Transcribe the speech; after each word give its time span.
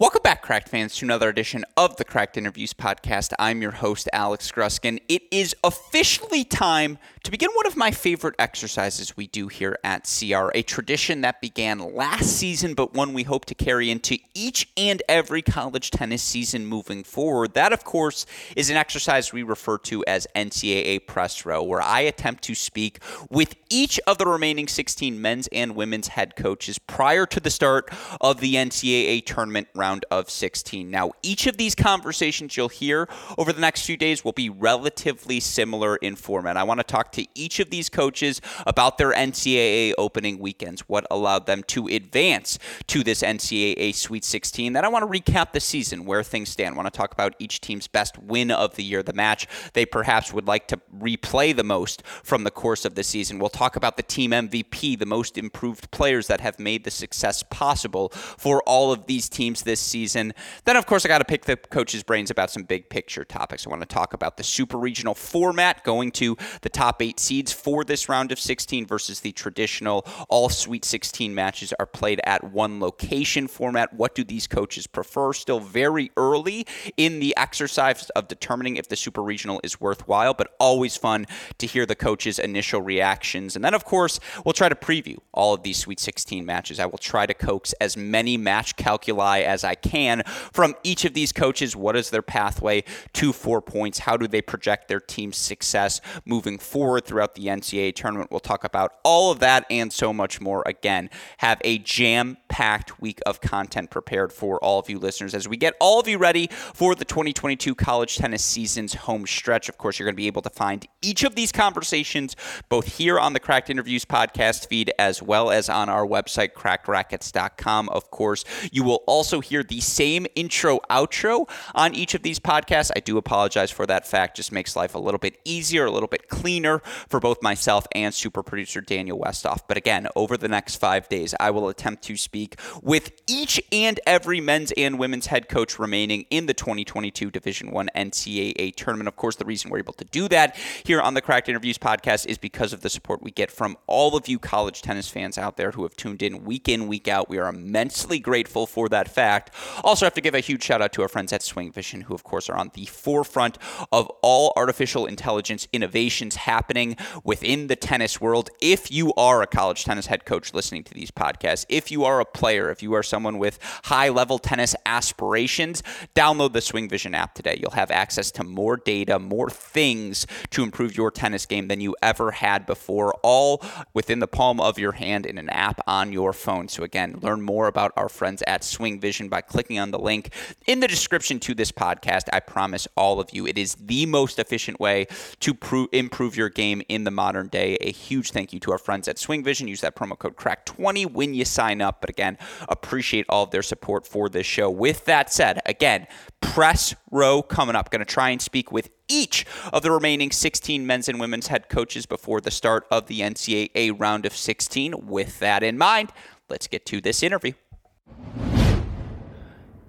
Welcome 0.00 0.22
back, 0.22 0.42
Cracked 0.42 0.68
fans, 0.68 0.94
to 0.98 1.06
another 1.06 1.28
edition 1.28 1.64
of 1.76 1.96
the 1.96 2.04
Cracked 2.04 2.36
Interviews 2.36 2.72
podcast. 2.72 3.32
I'm 3.36 3.60
your 3.60 3.72
host, 3.72 4.08
Alex 4.12 4.52
Gruskin. 4.52 5.00
It 5.08 5.22
is 5.32 5.56
officially 5.64 6.44
time 6.44 6.98
to 7.24 7.32
begin 7.32 7.50
one 7.54 7.66
of 7.66 7.76
my 7.76 7.90
favorite 7.90 8.36
exercises 8.38 9.16
we 9.16 9.26
do 9.26 9.48
here 9.48 9.76
at 9.82 10.04
CR, 10.08 10.50
a 10.54 10.62
tradition 10.62 11.22
that 11.22 11.40
began 11.40 11.80
last 11.96 12.26
season, 12.26 12.74
but 12.74 12.94
one 12.94 13.12
we 13.12 13.24
hope 13.24 13.44
to 13.46 13.56
carry 13.56 13.90
into 13.90 14.18
each 14.34 14.68
and 14.76 15.02
every 15.08 15.42
college 15.42 15.90
tennis 15.90 16.22
season 16.22 16.64
moving 16.64 17.02
forward. 17.02 17.54
That, 17.54 17.72
of 17.72 17.82
course, 17.82 18.24
is 18.54 18.70
an 18.70 18.76
exercise 18.76 19.32
we 19.32 19.42
refer 19.42 19.78
to 19.78 20.04
as 20.06 20.28
NCAA 20.36 21.08
Press 21.08 21.44
Row, 21.44 21.60
where 21.64 21.82
I 21.82 22.02
attempt 22.02 22.44
to 22.44 22.54
speak 22.54 23.00
with 23.30 23.56
each 23.68 23.98
of 24.06 24.18
the 24.18 24.26
remaining 24.26 24.68
16 24.68 25.20
men's 25.20 25.48
and 25.48 25.74
women's 25.74 26.06
head 26.06 26.36
coaches 26.36 26.78
prior 26.78 27.26
to 27.26 27.40
the 27.40 27.50
start 27.50 27.90
of 28.20 28.38
the 28.38 28.54
NCAA 28.54 29.26
tournament 29.26 29.66
round 29.74 29.87
round 29.88 30.04
of 30.10 30.28
16. 30.28 30.90
Now, 30.90 31.12
each 31.22 31.46
of 31.46 31.56
these 31.56 31.74
conversations 31.74 32.56
you'll 32.56 32.68
hear 32.68 33.08
over 33.38 33.54
the 33.54 33.60
next 33.60 33.86
few 33.86 33.96
days 33.96 34.22
will 34.22 34.32
be 34.32 34.50
relatively 34.50 35.40
similar 35.40 35.96
in 35.96 36.14
format. 36.14 36.58
I 36.58 36.64
want 36.64 36.78
to 36.80 36.84
talk 36.84 37.10
to 37.12 37.26
each 37.34 37.58
of 37.58 37.70
these 37.70 37.88
coaches 37.88 38.42
about 38.66 38.98
their 38.98 39.12
NCAA 39.12 39.94
opening 39.96 40.40
weekends, 40.40 40.82
what 40.82 41.06
allowed 41.10 41.46
them 41.46 41.62
to 41.68 41.86
advance 41.86 42.58
to 42.88 43.02
this 43.02 43.22
NCAA 43.22 43.94
Sweet 43.94 44.24
16. 44.24 44.74
Then 44.74 44.84
I 44.84 44.88
want 44.88 45.10
to 45.10 45.20
recap 45.20 45.52
the 45.52 45.60
season, 45.60 46.04
where 46.04 46.22
things 46.22 46.50
stand. 46.50 46.74
I 46.74 46.76
want 46.76 46.92
to 46.92 46.96
talk 46.96 47.12
about 47.12 47.34
each 47.38 47.62
team's 47.62 47.86
best 47.86 48.18
win 48.18 48.50
of 48.50 48.74
the 48.74 48.84
year, 48.84 49.02
the 49.02 49.14
match 49.14 49.46
they 49.72 49.86
perhaps 49.86 50.34
would 50.34 50.46
like 50.46 50.68
to 50.68 50.80
replay 50.94 51.56
the 51.56 51.64
most 51.64 52.02
from 52.22 52.44
the 52.44 52.50
course 52.50 52.84
of 52.84 52.94
the 52.94 53.02
season. 53.02 53.38
We'll 53.38 53.48
talk 53.48 53.74
about 53.74 53.96
the 53.96 54.02
team 54.02 54.32
MVP, 54.32 54.98
the 54.98 55.06
most 55.06 55.38
improved 55.38 55.90
players 55.90 56.26
that 56.26 56.42
have 56.42 56.58
made 56.58 56.84
the 56.84 56.90
success 56.90 57.42
possible 57.42 58.10
for 58.10 58.62
all 58.64 58.92
of 58.92 59.06
these 59.06 59.30
teams 59.30 59.62
this 59.62 59.77
this 59.78 59.86
season. 59.86 60.34
Then, 60.64 60.76
of 60.76 60.86
course, 60.86 61.04
I 61.04 61.08
got 61.08 61.18
to 61.18 61.24
pick 61.24 61.44
the 61.44 61.56
coach's 61.56 62.02
brains 62.02 62.30
about 62.30 62.50
some 62.50 62.64
big 62.64 62.90
picture 62.90 63.24
topics. 63.24 63.66
I 63.66 63.70
want 63.70 63.82
to 63.82 63.86
talk 63.86 64.12
about 64.12 64.36
the 64.36 64.42
super 64.42 64.76
regional 64.76 65.14
format, 65.14 65.84
going 65.84 66.10
to 66.12 66.36
the 66.62 66.68
top 66.68 67.00
eight 67.00 67.20
seeds 67.20 67.52
for 67.52 67.84
this 67.84 68.08
round 68.08 68.32
of 68.32 68.40
16 68.40 68.86
versus 68.86 69.20
the 69.20 69.32
traditional 69.32 70.06
all 70.28 70.48
Sweet 70.48 70.84
16 70.84 71.34
matches 71.34 71.72
are 71.78 71.86
played 71.86 72.20
at 72.24 72.42
one 72.42 72.80
location 72.80 73.46
format. 73.46 73.92
What 73.92 74.14
do 74.14 74.24
these 74.24 74.46
coaches 74.46 74.86
prefer? 74.86 75.32
Still 75.32 75.60
very 75.60 76.10
early 76.16 76.66
in 76.96 77.20
the 77.20 77.36
exercise 77.36 78.10
of 78.10 78.28
determining 78.28 78.76
if 78.76 78.88
the 78.88 78.96
super 78.96 79.22
regional 79.22 79.60
is 79.62 79.80
worthwhile, 79.80 80.34
but 80.34 80.54
always 80.58 80.96
fun 80.96 81.26
to 81.58 81.66
hear 81.66 81.86
the 81.86 81.94
coaches' 81.94 82.38
initial 82.38 82.82
reactions. 82.82 83.54
And 83.54 83.64
then, 83.64 83.74
of 83.74 83.84
course, 83.84 84.18
we'll 84.44 84.52
try 84.52 84.68
to 84.68 84.74
preview 84.74 85.18
all 85.32 85.54
of 85.54 85.62
these 85.62 85.78
Sweet 85.78 86.00
16 86.00 86.44
matches. 86.44 86.80
I 86.80 86.86
will 86.86 86.98
try 86.98 87.26
to 87.26 87.34
coax 87.34 87.72
as 87.74 87.96
many 87.96 88.36
match 88.36 88.76
calculi 88.76 89.44
as 89.44 89.64
I 89.64 89.67
can 89.74 90.22
from 90.52 90.74
each 90.82 91.04
of 91.04 91.14
these 91.14 91.32
coaches. 91.32 91.76
What 91.76 91.96
is 91.96 92.10
their 92.10 92.22
pathway 92.22 92.84
to 93.14 93.32
four 93.32 93.60
points? 93.60 94.00
How 94.00 94.16
do 94.16 94.26
they 94.26 94.42
project 94.42 94.88
their 94.88 95.00
team's 95.00 95.36
success 95.36 96.00
moving 96.24 96.58
forward 96.58 97.04
throughout 97.04 97.34
the 97.34 97.46
NCAA 97.46 97.94
tournament? 97.94 98.30
We'll 98.30 98.40
talk 98.40 98.64
about 98.64 98.94
all 99.04 99.30
of 99.30 99.40
that 99.40 99.66
and 99.70 99.92
so 99.92 100.12
much 100.12 100.40
more. 100.40 100.62
Again, 100.66 101.10
have 101.38 101.60
a 101.64 101.78
jam 101.78 102.36
packed 102.48 103.00
week 103.00 103.20
of 103.26 103.40
content 103.40 103.90
prepared 103.90 104.32
for 104.32 104.58
all 104.64 104.78
of 104.78 104.88
you 104.88 104.98
listeners 104.98 105.34
as 105.34 105.48
we 105.48 105.56
get 105.56 105.74
all 105.80 106.00
of 106.00 106.08
you 106.08 106.18
ready 106.18 106.48
for 106.50 106.94
the 106.94 107.04
2022 107.04 107.74
college 107.74 108.16
tennis 108.16 108.44
season's 108.44 108.94
home 108.94 109.26
stretch. 109.26 109.68
Of 109.68 109.78
course, 109.78 109.98
you're 109.98 110.06
going 110.06 110.14
to 110.14 110.16
be 110.16 110.26
able 110.26 110.42
to 110.42 110.50
find 110.50 110.86
each 111.02 111.24
of 111.24 111.34
these 111.34 111.52
conversations 111.52 112.36
both 112.68 112.86
here 112.96 113.18
on 113.18 113.32
the 113.32 113.40
Cracked 113.40 113.70
Interviews 113.70 114.04
podcast 114.04 114.66
feed 114.68 114.92
as 114.98 115.22
well 115.22 115.50
as 115.50 115.68
on 115.68 115.88
our 115.88 116.06
website, 116.06 116.52
crackedracquets.com. 116.52 117.88
Of 117.90 118.10
course, 118.10 118.44
you 118.72 118.82
will 118.82 119.02
also 119.06 119.40
hear 119.40 119.57
hear 119.58 119.64
the 119.64 119.80
same 119.80 120.26
intro 120.36 120.78
outro 120.88 121.48
on 121.74 121.94
each 121.94 122.14
of 122.14 122.22
these 122.22 122.38
podcasts. 122.38 122.90
I 122.94 123.00
do 123.00 123.18
apologize 123.18 123.70
for 123.70 123.86
that 123.86 124.06
fact. 124.06 124.36
Just 124.36 124.52
makes 124.52 124.76
life 124.76 124.94
a 124.94 124.98
little 124.98 125.18
bit 125.18 125.38
easier, 125.44 125.86
a 125.86 125.90
little 125.90 126.08
bit 126.08 126.28
cleaner 126.28 126.78
for 127.08 127.18
both 127.18 127.42
myself 127.42 127.86
and 127.92 128.14
super 128.14 128.42
producer 128.42 128.80
Daniel 128.80 129.18
Westoff. 129.18 129.60
But 129.66 129.76
again, 129.76 130.06
over 130.14 130.36
the 130.36 130.48
next 130.48 130.76
five 130.76 131.08
days, 131.08 131.34
I 131.40 131.50
will 131.50 131.68
attempt 131.68 132.04
to 132.04 132.16
speak 132.16 132.60
with 132.82 133.10
each 133.26 133.60
and 133.72 133.98
every 134.06 134.40
men's 134.40 134.72
and 134.76 134.98
women's 134.98 135.26
head 135.26 135.48
coach 135.48 135.78
remaining 135.78 136.24
in 136.30 136.46
the 136.46 136.54
2022 136.54 137.30
Division 137.30 137.72
One 137.72 137.90
NCAA 137.96 138.76
tournament. 138.76 139.08
Of 139.08 139.16
course, 139.16 139.36
the 139.36 139.44
reason 139.44 139.70
we're 139.70 139.78
able 139.78 139.94
to 139.94 140.04
do 140.04 140.28
that 140.28 140.56
here 140.84 141.00
on 141.00 141.14
the 141.14 141.20
Cracked 141.20 141.48
Interviews 141.48 141.78
podcast 141.78 142.26
is 142.26 142.38
because 142.38 142.72
of 142.72 142.82
the 142.82 142.90
support 142.90 143.22
we 143.22 143.30
get 143.32 143.50
from 143.50 143.76
all 143.86 144.16
of 144.16 144.28
you 144.28 144.38
college 144.38 144.82
tennis 144.82 145.08
fans 145.08 145.36
out 145.36 145.56
there 145.56 145.72
who 145.72 145.82
have 145.82 145.96
tuned 145.96 146.22
in 146.22 146.44
week 146.44 146.68
in, 146.68 146.86
week 146.86 147.08
out. 147.08 147.28
We 147.28 147.38
are 147.38 147.48
immensely 147.48 148.20
grateful 148.20 148.66
for 148.66 148.88
that 148.90 149.08
fact. 149.08 149.37
Also, 149.84 150.06
have 150.06 150.14
to 150.14 150.20
give 150.20 150.34
a 150.34 150.40
huge 150.40 150.62
shout 150.62 150.82
out 150.82 150.92
to 150.92 151.02
our 151.02 151.08
friends 151.08 151.32
at 151.32 151.42
Swing 151.42 151.72
Vision, 151.72 152.02
who, 152.02 152.14
of 152.14 152.24
course, 152.24 152.48
are 152.48 152.56
on 152.56 152.70
the 152.74 152.86
forefront 152.86 153.58
of 153.92 154.08
all 154.22 154.52
artificial 154.56 155.06
intelligence 155.06 155.68
innovations 155.72 156.36
happening 156.36 156.96
within 157.24 157.66
the 157.66 157.76
tennis 157.76 158.20
world. 158.20 158.50
If 158.60 158.90
you 158.90 159.12
are 159.14 159.42
a 159.42 159.46
college 159.46 159.84
tennis 159.84 160.06
head 160.06 160.24
coach 160.24 160.54
listening 160.54 160.84
to 160.84 160.94
these 160.94 161.10
podcasts, 161.10 161.66
if 161.68 161.90
you 161.90 162.04
are 162.04 162.20
a 162.20 162.24
player, 162.24 162.70
if 162.70 162.82
you 162.82 162.94
are 162.94 163.02
someone 163.02 163.38
with 163.38 163.58
high 163.84 164.08
level 164.08 164.38
tennis 164.38 164.74
aspirations, 164.86 165.82
download 166.14 166.52
the 166.52 166.60
Swing 166.60 166.88
Vision 166.88 167.14
app 167.14 167.34
today. 167.34 167.58
You'll 167.60 167.70
have 167.72 167.90
access 167.90 168.30
to 168.32 168.44
more 168.44 168.76
data, 168.76 169.18
more 169.18 169.50
things 169.50 170.26
to 170.50 170.62
improve 170.62 170.96
your 170.96 171.10
tennis 171.10 171.46
game 171.46 171.68
than 171.68 171.80
you 171.80 171.96
ever 172.02 172.30
had 172.30 172.66
before, 172.66 173.14
all 173.22 173.62
within 173.94 174.18
the 174.18 174.26
palm 174.26 174.60
of 174.60 174.78
your 174.78 174.92
hand 174.92 175.26
in 175.26 175.38
an 175.38 175.48
app 175.50 175.80
on 175.86 176.12
your 176.12 176.32
phone. 176.32 176.68
So, 176.68 176.82
again, 176.82 177.18
learn 177.22 177.42
more 177.42 177.66
about 177.66 177.92
our 177.96 178.08
friends 178.08 178.42
at 178.46 178.64
Swing 178.64 179.00
Vision 179.00 179.27
by 179.28 179.40
clicking 179.40 179.78
on 179.78 179.90
the 179.90 179.98
link 179.98 180.32
in 180.66 180.80
the 180.80 180.88
description 180.88 181.38
to 181.40 181.54
this 181.54 181.72
podcast. 181.72 182.24
I 182.32 182.40
promise 182.40 182.88
all 182.96 183.20
of 183.20 183.30
you, 183.32 183.46
it 183.46 183.58
is 183.58 183.74
the 183.74 184.06
most 184.06 184.38
efficient 184.38 184.80
way 184.80 185.06
to 185.40 185.54
pro- 185.54 185.88
improve 185.92 186.36
your 186.36 186.48
game 186.48 186.82
in 186.88 187.04
the 187.04 187.10
modern 187.10 187.48
day. 187.48 187.76
A 187.80 187.92
huge 187.92 188.30
thank 188.32 188.52
you 188.52 188.60
to 188.60 188.72
our 188.72 188.78
friends 188.78 189.08
at 189.08 189.18
Swing 189.18 189.42
Vision. 189.44 189.68
Use 189.68 189.80
that 189.80 189.96
promo 189.96 190.18
code 190.18 190.36
CRACK20 190.36 191.12
when 191.12 191.34
you 191.34 191.44
sign 191.44 191.80
up. 191.80 192.00
But 192.00 192.10
again, 192.10 192.38
appreciate 192.68 193.26
all 193.28 193.44
of 193.44 193.50
their 193.50 193.62
support 193.62 194.06
for 194.06 194.28
this 194.28 194.46
show. 194.46 194.70
With 194.70 195.04
that 195.06 195.32
said, 195.32 195.60
again, 195.66 196.06
press 196.40 196.94
row 197.10 197.42
coming 197.42 197.76
up. 197.76 197.90
Going 197.90 198.00
to 198.00 198.04
try 198.04 198.30
and 198.30 198.40
speak 198.40 198.72
with 198.72 198.90
each 199.08 199.46
of 199.72 199.82
the 199.82 199.90
remaining 199.90 200.30
16 200.30 200.86
men's 200.86 201.08
and 201.08 201.18
women's 201.18 201.48
head 201.48 201.68
coaches 201.68 202.06
before 202.06 202.40
the 202.40 202.50
start 202.50 202.86
of 202.90 203.06
the 203.06 203.20
NCAA 203.20 203.98
round 203.98 204.26
of 204.26 204.36
16. 204.36 205.06
With 205.06 205.38
that 205.40 205.62
in 205.62 205.78
mind, 205.78 206.12
let's 206.48 206.66
get 206.66 206.86
to 206.86 207.00
this 207.00 207.22
interview. 207.22 207.52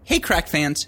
Hey, 0.09 0.19
Crack 0.19 0.47
fans. 0.47 0.87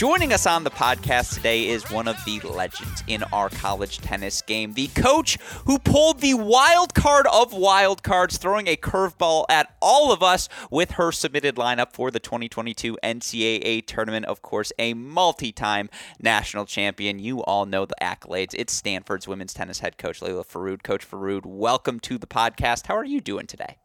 Joining 0.00 0.32
us 0.32 0.46
on 0.46 0.64
the 0.64 0.70
podcast 0.70 1.34
today 1.34 1.68
is 1.68 1.90
one 1.90 2.08
of 2.08 2.16
the 2.24 2.40
legends 2.40 3.04
in 3.06 3.22
our 3.34 3.50
college 3.50 3.98
tennis 3.98 4.40
game, 4.40 4.72
the 4.72 4.86
coach 4.86 5.36
who 5.66 5.78
pulled 5.78 6.20
the 6.20 6.32
wild 6.32 6.94
card 6.94 7.26
of 7.30 7.52
wild 7.52 8.02
cards, 8.02 8.38
throwing 8.38 8.66
a 8.66 8.76
curveball 8.76 9.44
at 9.50 9.76
all 9.82 10.10
of 10.10 10.22
us 10.22 10.48
with 10.70 10.92
her 10.92 11.12
submitted 11.12 11.56
lineup 11.56 11.92
for 11.92 12.10
the 12.10 12.18
2022 12.18 12.96
NCAA 13.04 13.86
tournament. 13.86 14.24
Of 14.24 14.40
course, 14.40 14.72
a 14.78 14.94
multi 14.94 15.52
time 15.52 15.90
national 16.18 16.64
champion. 16.64 17.18
You 17.18 17.42
all 17.42 17.66
know 17.66 17.84
the 17.84 17.96
accolades. 18.00 18.54
It's 18.54 18.72
Stanford's 18.72 19.28
women's 19.28 19.52
tennis 19.52 19.80
head 19.80 19.98
coach, 19.98 20.22
Lele 20.22 20.44
Forood. 20.44 20.82
Coach 20.82 21.06
Forood, 21.06 21.44
welcome 21.44 22.00
to 22.00 22.16
the 22.16 22.26
podcast. 22.26 22.86
How 22.86 22.96
are 22.96 23.04
you 23.04 23.20
doing 23.20 23.46
today? 23.46 23.76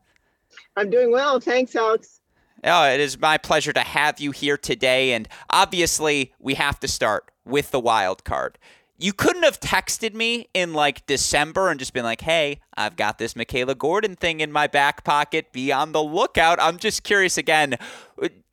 I'm 0.77 0.89
doing 0.89 1.11
well. 1.11 1.41
Thanks, 1.41 1.75
Alex. 1.75 2.21
Oh, 2.65 2.89
it 2.89 2.99
is 2.99 3.19
my 3.19 3.37
pleasure 3.37 3.71
to 3.73 3.81
have 3.81 4.19
you 4.19 4.31
here 4.31 4.57
today. 4.57 5.13
And 5.13 5.27
obviously, 5.51 6.33
we 6.39 6.55
have 6.55 6.79
to 6.79 6.87
start 6.87 7.29
with 7.45 7.69
the 7.69 7.79
wild 7.79 8.23
card. 8.23 8.57
You 8.97 9.13
couldn't 9.13 9.43
have 9.43 9.59
texted 9.59 10.13
me 10.13 10.47
in 10.53 10.73
like 10.73 11.05
December 11.05 11.69
and 11.69 11.77
just 11.79 11.93
been 11.93 12.05
like, 12.05 12.21
hey, 12.21 12.61
I've 12.75 12.95
got 12.95 13.17
this 13.19 13.35
Michaela 13.35 13.75
Gordon 13.75 14.15
thing 14.15 14.39
in 14.39 14.51
my 14.51 14.67
back 14.67 15.03
pocket. 15.03 15.51
Be 15.51 15.71
on 15.71 15.91
the 15.91 16.01
lookout. 16.01 16.59
I'm 16.61 16.77
just 16.77 17.03
curious 17.03 17.37
again. 17.37 17.75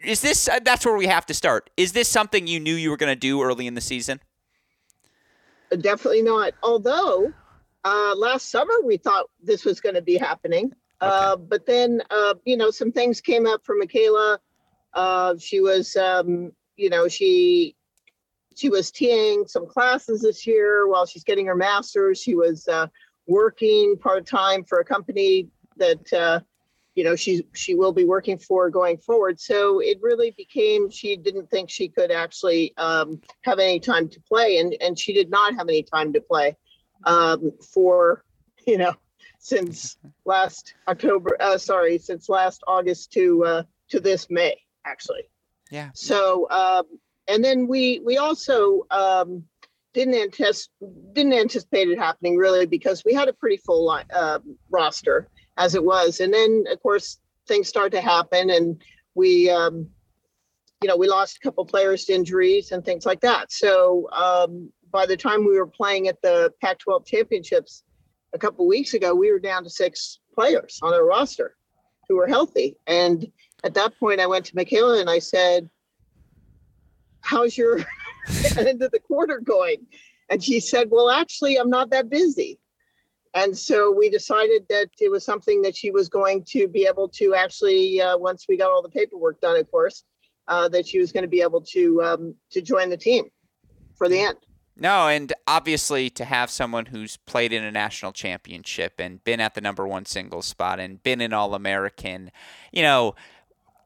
Is 0.01 0.21
this, 0.21 0.49
uh, 0.49 0.59
that's 0.63 0.85
where 0.85 0.97
we 0.97 1.07
have 1.07 1.25
to 1.27 1.35
start. 1.35 1.71
Is 1.77 1.93
this 1.93 2.09
something 2.09 2.47
you 2.47 2.59
knew 2.59 2.75
you 2.75 2.91
were 2.91 2.97
going 2.97 3.13
to 3.13 3.19
do 3.19 3.41
early 3.41 3.67
in 3.67 3.75
the 3.75 3.81
season? 3.81 4.21
Definitely 5.71 6.23
not. 6.23 6.55
Although 6.63 7.33
uh, 7.85 8.15
last 8.17 8.51
summer 8.51 8.75
we 8.85 8.97
thought 8.97 9.31
this 9.43 9.65
was 9.65 9.81
going 9.81 9.95
to 9.95 10.03
be 10.03 10.19
happening. 10.19 10.73
Uh, 11.03 11.35
but 11.35 11.67
then, 11.67 12.01
uh, 12.11 12.35
you 12.45 12.57
know, 12.57 12.71
some 12.71 12.93
things 12.93 13.21
came 13.21 13.45
up 13.45 13.65
for 13.65 13.75
Michaela. 13.77 14.39
Uh, 14.95 15.35
she 15.37 15.61
was, 15.61 15.97
um, 15.97 16.53
you 16.77 16.89
know, 16.89 17.09
she 17.09 17.75
she 18.55 18.69
was 18.69 18.93
teaching 18.93 19.45
some 19.49 19.67
classes 19.67 20.23
this 20.23 20.47
year 20.47 20.87
while 20.87 21.05
she's 21.05 21.25
getting 21.25 21.47
her 21.47 21.57
master's. 21.57 22.23
She 22.23 22.37
was 22.37 22.69
uh, 22.69 22.87
working 23.27 23.97
part 23.99 24.27
time 24.27 24.63
for 24.63 24.79
a 24.79 24.85
company 24.85 25.49
that, 25.77 26.13
uh, 26.13 26.41
you 26.95 27.03
know, 27.03 27.17
she 27.17 27.45
she 27.53 27.75
will 27.75 27.93
be 27.93 28.05
working 28.05 28.39
for 28.39 28.71
going 28.71 28.99
forward. 28.99 29.41
So 29.41 29.81
it 29.81 29.99
really 30.01 30.31
became 30.37 30.89
she 30.89 31.17
didn't 31.17 31.51
think 31.51 31.69
she 31.69 31.89
could 31.89 32.13
actually 32.13 32.75
um, 32.77 33.21
have 33.43 33.59
any 33.59 33.81
time 33.81 34.09
to 34.09 34.21
play, 34.21 34.59
and 34.59 34.77
and 34.81 34.97
she 34.97 35.13
did 35.13 35.31
not 35.31 35.57
have 35.57 35.69
any 35.69 35.83
time 35.83 36.13
to 36.13 36.21
play 36.21 36.57
um, 37.07 37.51
for 37.75 38.25
you 38.69 38.79
know 38.79 38.95
since 39.39 39.97
last 40.25 40.75
October. 40.89 41.37
Uh, 41.41 41.59
sorry, 41.59 41.99
since 41.99 42.29
last 42.29 42.63
August 42.67 43.13
to 43.13 43.45
uh, 43.45 43.63
to 43.91 44.01
this 44.01 44.29
May, 44.31 44.57
actually. 44.85 45.29
Yeah. 45.71 45.91
So, 45.95 46.49
um, 46.51 46.85
and 47.29 47.45
then 47.45 47.67
we 47.67 48.01
we 48.05 48.19
also 48.19 48.87
um, 48.91 49.45
didn't 49.95 50.15
anticipate 50.15 50.69
didn't 51.13 51.35
anticipate 51.35 51.89
it 51.89 51.99
happening 51.99 52.37
really 52.37 52.67
because 52.67 53.03
we 53.05 53.15
had 53.15 53.29
a 53.29 53.33
pretty 53.33 53.59
full 53.59 53.85
line, 53.85 54.07
uh, 54.15 54.39
roster 54.71 55.29
as 55.57 55.75
it 55.75 55.85
was, 55.85 56.21
and 56.21 56.33
then 56.33 56.65
of 56.71 56.83
course 56.83 57.19
things 57.49 57.69
start 57.69 57.93
to 57.93 58.01
happen, 58.01 58.51
and 58.51 58.83
we. 59.15 59.51
Um, 59.51 59.89
you 60.83 60.89
know, 60.89 60.97
we 60.97 61.09
lost 61.09 61.37
a 61.37 61.41
couple 61.41 61.65
players 61.65 62.07
to 62.07 62.13
injuries 62.13 62.73
and 62.73 62.85
things 62.85 63.07
like 63.07 63.21
that. 63.21 63.53
So 63.53 64.09
um, 64.11 64.73
by 64.91 65.07
the 65.07 65.17
time 65.17 65.47
we 65.47 65.57
were 65.57 65.67
playing 65.67 66.09
at 66.09 66.21
the 66.23 66.53
Pac-12 66.61 67.07
championships, 67.07 67.85
a 68.33 68.39
couple 68.39 68.67
weeks 68.67 68.95
ago, 68.95 69.15
we 69.15 69.31
were 69.31 69.39
down 69.39 69.65
to 69.65 69.71
six 69.71 70.21
players 70.35 70.79
on 70.83 70.95
our 70.95 71.05
roster 71.05 71.57
who 72.09 72.17
were 72.17 72.27
healthy. 72.27 72.77
And 72.87 73.31
at 73.65 73.75
that 73.75 73.99
point, 73.99 74.21
I 74.21 74.27
went 74.27 74.47
to 74.47 74.57
Michaela 74.57 75.01
and 75.01 75.11
I 75.11 75.19
said, 75.19 75.69
How's 77.21 77.57
your 77.57 77.79
end 78.59 78.83
of 78.83 78.91
the 78.91 79.01
quarter 79.01 79.39
going? 79.39 79.87
And 80.29 80.43
she 80.43 80.61
said, 80.61 80.89
Well, 80.91 81.11
actually, 81.11 81.57
I'm 81.57 81.71
not 81.71 81.91
that 81.91 82.09
busy. 82.09 82.59
And 83.35 83.57
so 83.57 83.91
we 83.91 84.11
decided 84.11 84.67
that 84.69 84.89
it 85.01 85.11
was 85.11 85.25
something 85.25 85.63
that 85.63 85.75
she 85.75 85.91
was 85.91 86.09
going 86.09 86.45
to 86.49 86.69
be 86.69 86.87
able 86.87 87.09
to 87.11 87.35
actually, 87.35 88.01
uh, 88.01 88.19
once 88.19 88.45
we 88.47 88.59
got 88.59 88.71
all 88.71 88.83
the 88.83 88.91
paperwork 88.91 89.41
done, 89.41 89.59
of 89.59 89.71
course, 89.71 90.05
uh, 90.49 90.69
that 90.69 90.87
she 90.87 90.99
was 90.99 91.13
going 91.13 91.23
to 91.23 91.29
be 91.29 91.41
able 91.41 91.61
to 91.61 92.03
um, 92.03 92.35
to 92.51 92.61
join 92.61 92.91
the 92.91 92.97
team 92.97 93.31
for 93.97 94.09
the 94.09 94.21
end. 94.21 94.37
No, 94.77 95.09
and 95.09 95.33
obviously 95.47 96.09
to 96.11 96.25
have 96.25 96.51
someone 96.51 96.87
who's 96.87 97.19
played 97.19 97.53
in 97.53 97.63
a 97.63 97.71
national 97.71 98.13
championship 98.13 98.95
and 98.99 99.23
been 99.23 99.41
at 99.41 99.55
the 99.55 99.61
number 99.61 99.87
one 99.87 100.07
singles 100.07 100.47
spot 100.47 100.81
and 100.81 101.03
been 101.03 101.21
an 101.21 101.33
All 101.33 101.55
American, 101.55 102.31
you 102.73 102.83
know, 102.83 103.15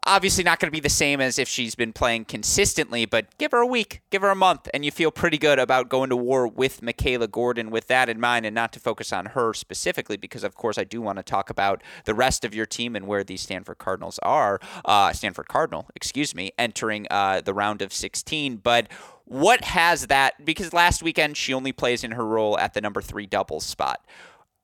obviously 0.06 0.44
not 0.44 0.60
going 0.60 0.68
to 0.68 0.72
be 0.72 0.80
the 0.80 0.88
same 0.88 1.20
as 1.20 1.38
if 1.38 1.48
she's 1.48 1.74
been 1.74 1.92
playing 1.92 2.24
consistently, 2.24 3.04
but 3.04 3.36
give 3.38 3.50
her 3.50 3.58
a 3.58 3.66
week, 3.66 4.00
give 4.10 4.22
her 4.22 4.30
a 4.30 4.36
month, 4.36 4.68
and 4.72 4.84
you 4.84 4.90
feel 4.90 5.10
pretty 5.10 5.36
good 5.36 5.58
about 5.58 5.88
going 5.88 6.08
to 6.08 6.16
war 6.16 6.46
with 6.46 6.82
Michaela 6.82 7.26
Gordon 7.26 7.70
with 7.70 7.88
that 7.88 8.08
in 8.08 8.20
mind 8.20 8.46
and 8.46 8.54
not 8.54 8.72
to 8.74 8.80
focus 8.80 9.12
on 9.12 9.26
her 9.26 9.52
specifically, 9.52 10.16
because 10.16 10.44
of 10.44 10.54
course 10.54 10.78
I 10.78 10.84
do 10.84 11.02
want 11.02 11.18
to 11.18 11.22
talk 11.22 11.50
about 11.50 11.82
the 12.04 12.14
rest 12.14 12.44
of 12.44 12.54
your 12.54 12.66
team 12.66 12.94
and 12.94 13.06
where 13.06 13.24
these 13.24 13.42
Stanford 13.42 13.78
Cardinals 13.78 14.20
are, 14.22 14.60
uh, 14.84 15.12
Stanford 15.12 15.48
Cardinal, 15.48 15.88
excuse 15.96 16.34
me, 16.34 16.52
entering 16.56 17.06
uh, 17.10 17.40
the 17.40 17.52
round 17.52 17.82
of 17.82 17.92
16. 17.92 18.56
But 18.56 18.88
what 19.26 19.64
has 19.64 20.06
that? 20.06 20.44
Because 20.44 20.73
last 20.73 21.02
weekend 21.02 21.37
she 21.37 21.52
only 21.52 21.73
plays 21.73 22.02
in 22.02 22.12
her 22.12 22.25
role 22.25 22.58
at 22.58 22.75
the 22.75 22.81
number 22.81 23.02
three 23.02 23.26
doubles 23.26 23.64
spot. 23.67 24.05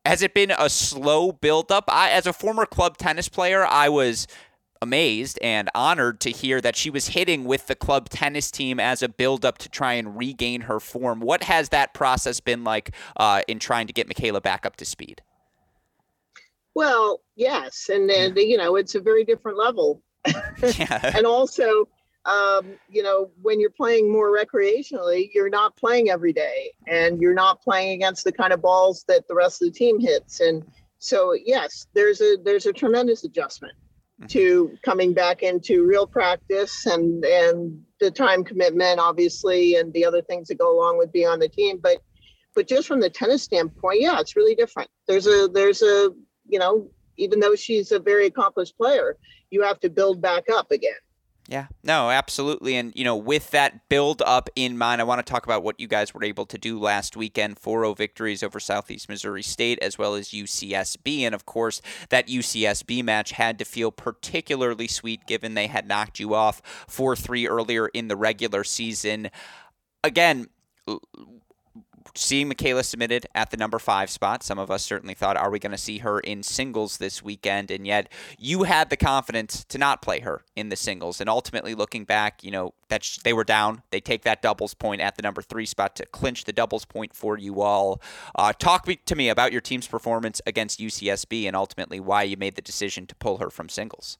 Has 0.07 0.23
it 0.23 0.35
been 0.35 0.53
a 0.57 0.71
slow 0.71 1.33
buildup? 1.33 1.85
I, 1.89 2.11
as 2.11 2.27
a 2.27 2.33
former 2.33 2.67
club 2.67 2.97
tennis 2.97 3.29
player, 3.29 3.67
I 3.67 3.89
was 3.89 4.27
amazed 4.81 5.39
and 5.43 5.71
honored 5.75 6.21
to 6.21 6.31
hear 6.31 6.61
that 6.61 6.77
she 6.77 6.91
was 6.91 7.09
hitting 7.09 7.45
with 7.45 7.69
the 7.69 7.75
club 7.75 8.09
tennis 8.09 8.51
team 8.51 8.81
as 8.81 9.03
a 9.03 9.09
buildup 9.09 9.59
to 9.59 9.69
try 9.69 9.93
and 9.95 10.17
regain 10.17 10.63
her 10.63 10.81
form. 10.81 11.21
What 11.21 11.45
has 11.45 11.69
that 11.69 11.95
process 11.95 12.41
been 12.41 12.65
like 12.65 12.93
uh, 13.17 13.43
in 13.47 13.61
trying 13.61 13.87
to 13.87 13.93
get 13.93 14.09
Michaela 14.09 14.41
back 14.41 14.67
up 14.67 14.77
to 14.77 14.85
speed? 14.85 15.23
Well, 16.75 17.21
yes, 17.37 17.89
and, 17.89 18.11
and 18.11 18.37
you 18.37 18.57
know 18.57 18.77
it's 18.77 18.95
a 18.95 19.01
very 19.01 19.25
different 19.25 19.59
level, 19.59 20.03
yeah. 20.63 21.13
and 21.17 21.27
also 21.27 21.87
um, 22.25 22.77
you 22.89 23.03
know, 23.03 23.31
when 23.41 23.61
you're 23.61 23.71
playing 23.71 24.11
more 24.11 24.31
recreationally, 24.31 25.31
you're 25.35 25.51
not 25.51 25.77
playing 25.77 26.11
every 26.11 26.33
day 26.33 26.73
and 26.87 27.21
you're 27.21 27.35
not 27.35 27.61
playing 27.63 27.93
against 27.93 28.25
the 28.25 28.33
kind 28.33 28.53
of 28.53 28.63
balls 28.63 29.05
that 29.09 29.27
the 29.27 29.35
rest 29.35 29.61
of 29.63 29.73
the 29.73 29.79
team 29.79 29.99
hits. 29.99 30.41
And 30.41 30.65
so, 30.99 31.33
yes, 31.33 31.87
there's 31.95 32.21
a 32.21 32.37
there's 32.45 32.67
a 32.67 32.73
tremendous 32.73 33.25
adjustment 33.25 33.75
mm-hmm. 34.21 34.27
to 34.29 34.77
coming 34.85 35.13
back 35.15 35.43
into 35.43 35.85
real 35.85 36.07
practice 36.07 36.87
and 36.87 37.25
and 37.25 37.83
the 37.99 38.11
time 38.11 38.45
commitment, 38.45 39.01
obviously, 39.01 39.77
and 39.77 39.93
the 39.93 40.05
other 40.05 40.23
things 40.23 40.49
that 40.49 40.59
go 40.59 40.77
along 40.77 40.99
with 40.99 41.13
being 41.13 41.29
on 41.29 41.41
the 41.41 41.49
team. 41.49 41.81
But 41.83 41.99
but 42.55 42.69
just 42.69 42.87
from 42.87 43.01
the 43.01 43.11
tennis 43.11 43.43
standpoint, 43.43 44.01
yeah, 44.01 44.21
it's 44.21 44.37
really 44.37 44.55
different. 44.55 44.91
There's 45.09 45.27
a 45.27 45.49
there's 45.53 45.83
a 45.83 46.11
you 46.49 46.61
know, 46.61 46.89
even 47.17 47.41
though 47.41 47.57
she's 47.57 47.91
a 47.91 47.99
very 47.99 48.27
accomplished 48.27 48.77
player, 48.77 49.17
you 49.51 49.63
have 49.63 49.81
to 49.81 49.91
build 49.91 50.23
back 50.23 50.45
up 50.53 50.71
again. 50.71 50.93
Yeah, 51.49 51.67
no, 51.83 52.11
absolutely. 52.11 52.77
And, 52.77 52.93
you 52.95 53.03
know, 53.03 53.17
with 53.17 53.51
that 53.51 53.89
build 53.89 54.23
up 54.23 54.49
in 54.55 54.79
mind, 54.79 55.01
I 55.01 55.05
want 55.05 55.25
to 55.25 55.31
talk 55.31 55.45
about 55.45 55.65
what 55.65 55.81
you 55.81 55.89
guys 55.89 56.15
were 56.15 56.23
able 56.23 56.47
to 56.47 56.57
do 56.57 56.79
last 56.79 57.17
weekend 57.17 57.59
4 57.59 57.81
0 57.83 57.95
victories 57.95 58.45
over 58.45 58.61
Southeast 58.61 59.09
Missouri 59.09 59.43
State 59.43 59.81
as 59.83 59.99
well 59.99 60.15
as 60.15 60.29
UCSB. 60.29 61.23
And, 61.23 61.35
of 61.35 61.45
course, 61.45 61.83
that 62.11 62.29
UCSB 62.29 63.03
match 63.03 63.33
had 63.33 63.59
to 63.59 63.65
feel 63.65 63.91
particularly 63.91 64.87
sweet 64.87 65.27
given 65.27 65.55
they 65.55 65.67
had 65.67 65.89
knocked 65.89 66.21
you 66.21 66.33
off 66.33 66.63
4 66.87 67.17
3 67.17 67.49
earlier 67.49 67.89
in 67.89 68.07
the 68.07 68.17
regular 68.17 68.63
season. 68.63 69.29
Again, 70.05 70.47
seeing 72.15 72.49
Michaela 72.49 72.83
submitted 72.83 73.27
at 73.35 73.51
the 73.51 73.57
number 73.57 73.79
five 73.79 74.11
spot, 74.11 74.43
some 74.43 74.59
of 74.59 74.71
us 74.71 74.85
certainly 74.85 75.15
thought, 75.15 75.37
are 75.37 75.51
we 75.51 75.59
going 75.59 75.73
to 75.73 75.79
see 75.79 75.99
her 75.99 76.21
in 76.21 76.43
singles 76.43 76.99
this 76.99 77.23
weekend? 77.23 77.71
And 77.71 77.87
yet 77.87 78.11
you 78.39 78.65
had 78.65 78.91
the 78.91 78.97
confidence 78.97 79.65
to 79.65 79.79
not 79.79 80.03
play 80.03 80.21
her 80.21 80.43
in 80.57 80.69
the 80.69 80.77
singles. 80.77 81.21
And 81.21 81.31
ultimately, 81.31 81.75
looking 81.75 82.05
back, 82.05 82.45
you 82.45 82.51
know, 82.51 82.75
that 82.89 83.05
sh- 83.05 83.19
they 83.19 83.33
were 83.33 83.45
down. 83.45 83.83
They 83.91 84.01
take 84.01 84.23
that 84.23 84.43
doubles 84.43 84.75
point 84.75 85.01
at 85.01 85.17
the 85.17 85.23
number 85.23 85.43
three 85.43 85.67
spot 85.67 85.97
to 85.97 86.07
clinch 86.07 86.45
the 86.45 86.53
doubles 86.53 86.85
point 86.85 87.15
for 87.15 87.39
you 87.39 87.61
all. 87.61 88.03
Uh, 88.35 88.53
talk 88.53 88.87
to 88.87 89.17
me 89.17 89.29
about 89.29 89.53
your 89.53 89.61
team's 89.61 89.87
performance 89.87 90.41
against 90.47 90.81
UCSB 90.81 91.47
and 91.47 91.57
ultimately 91.57 92.01
why 92.01 92.23
you 92.23 92.37
made 92.37 92.57
the 92.57 92.63
decision 92.63 93.07
to 93.07 93.15
pull 93.15 93.39
her 93.39 93.51
from 93.51 93.69
singles. 93.69 94.19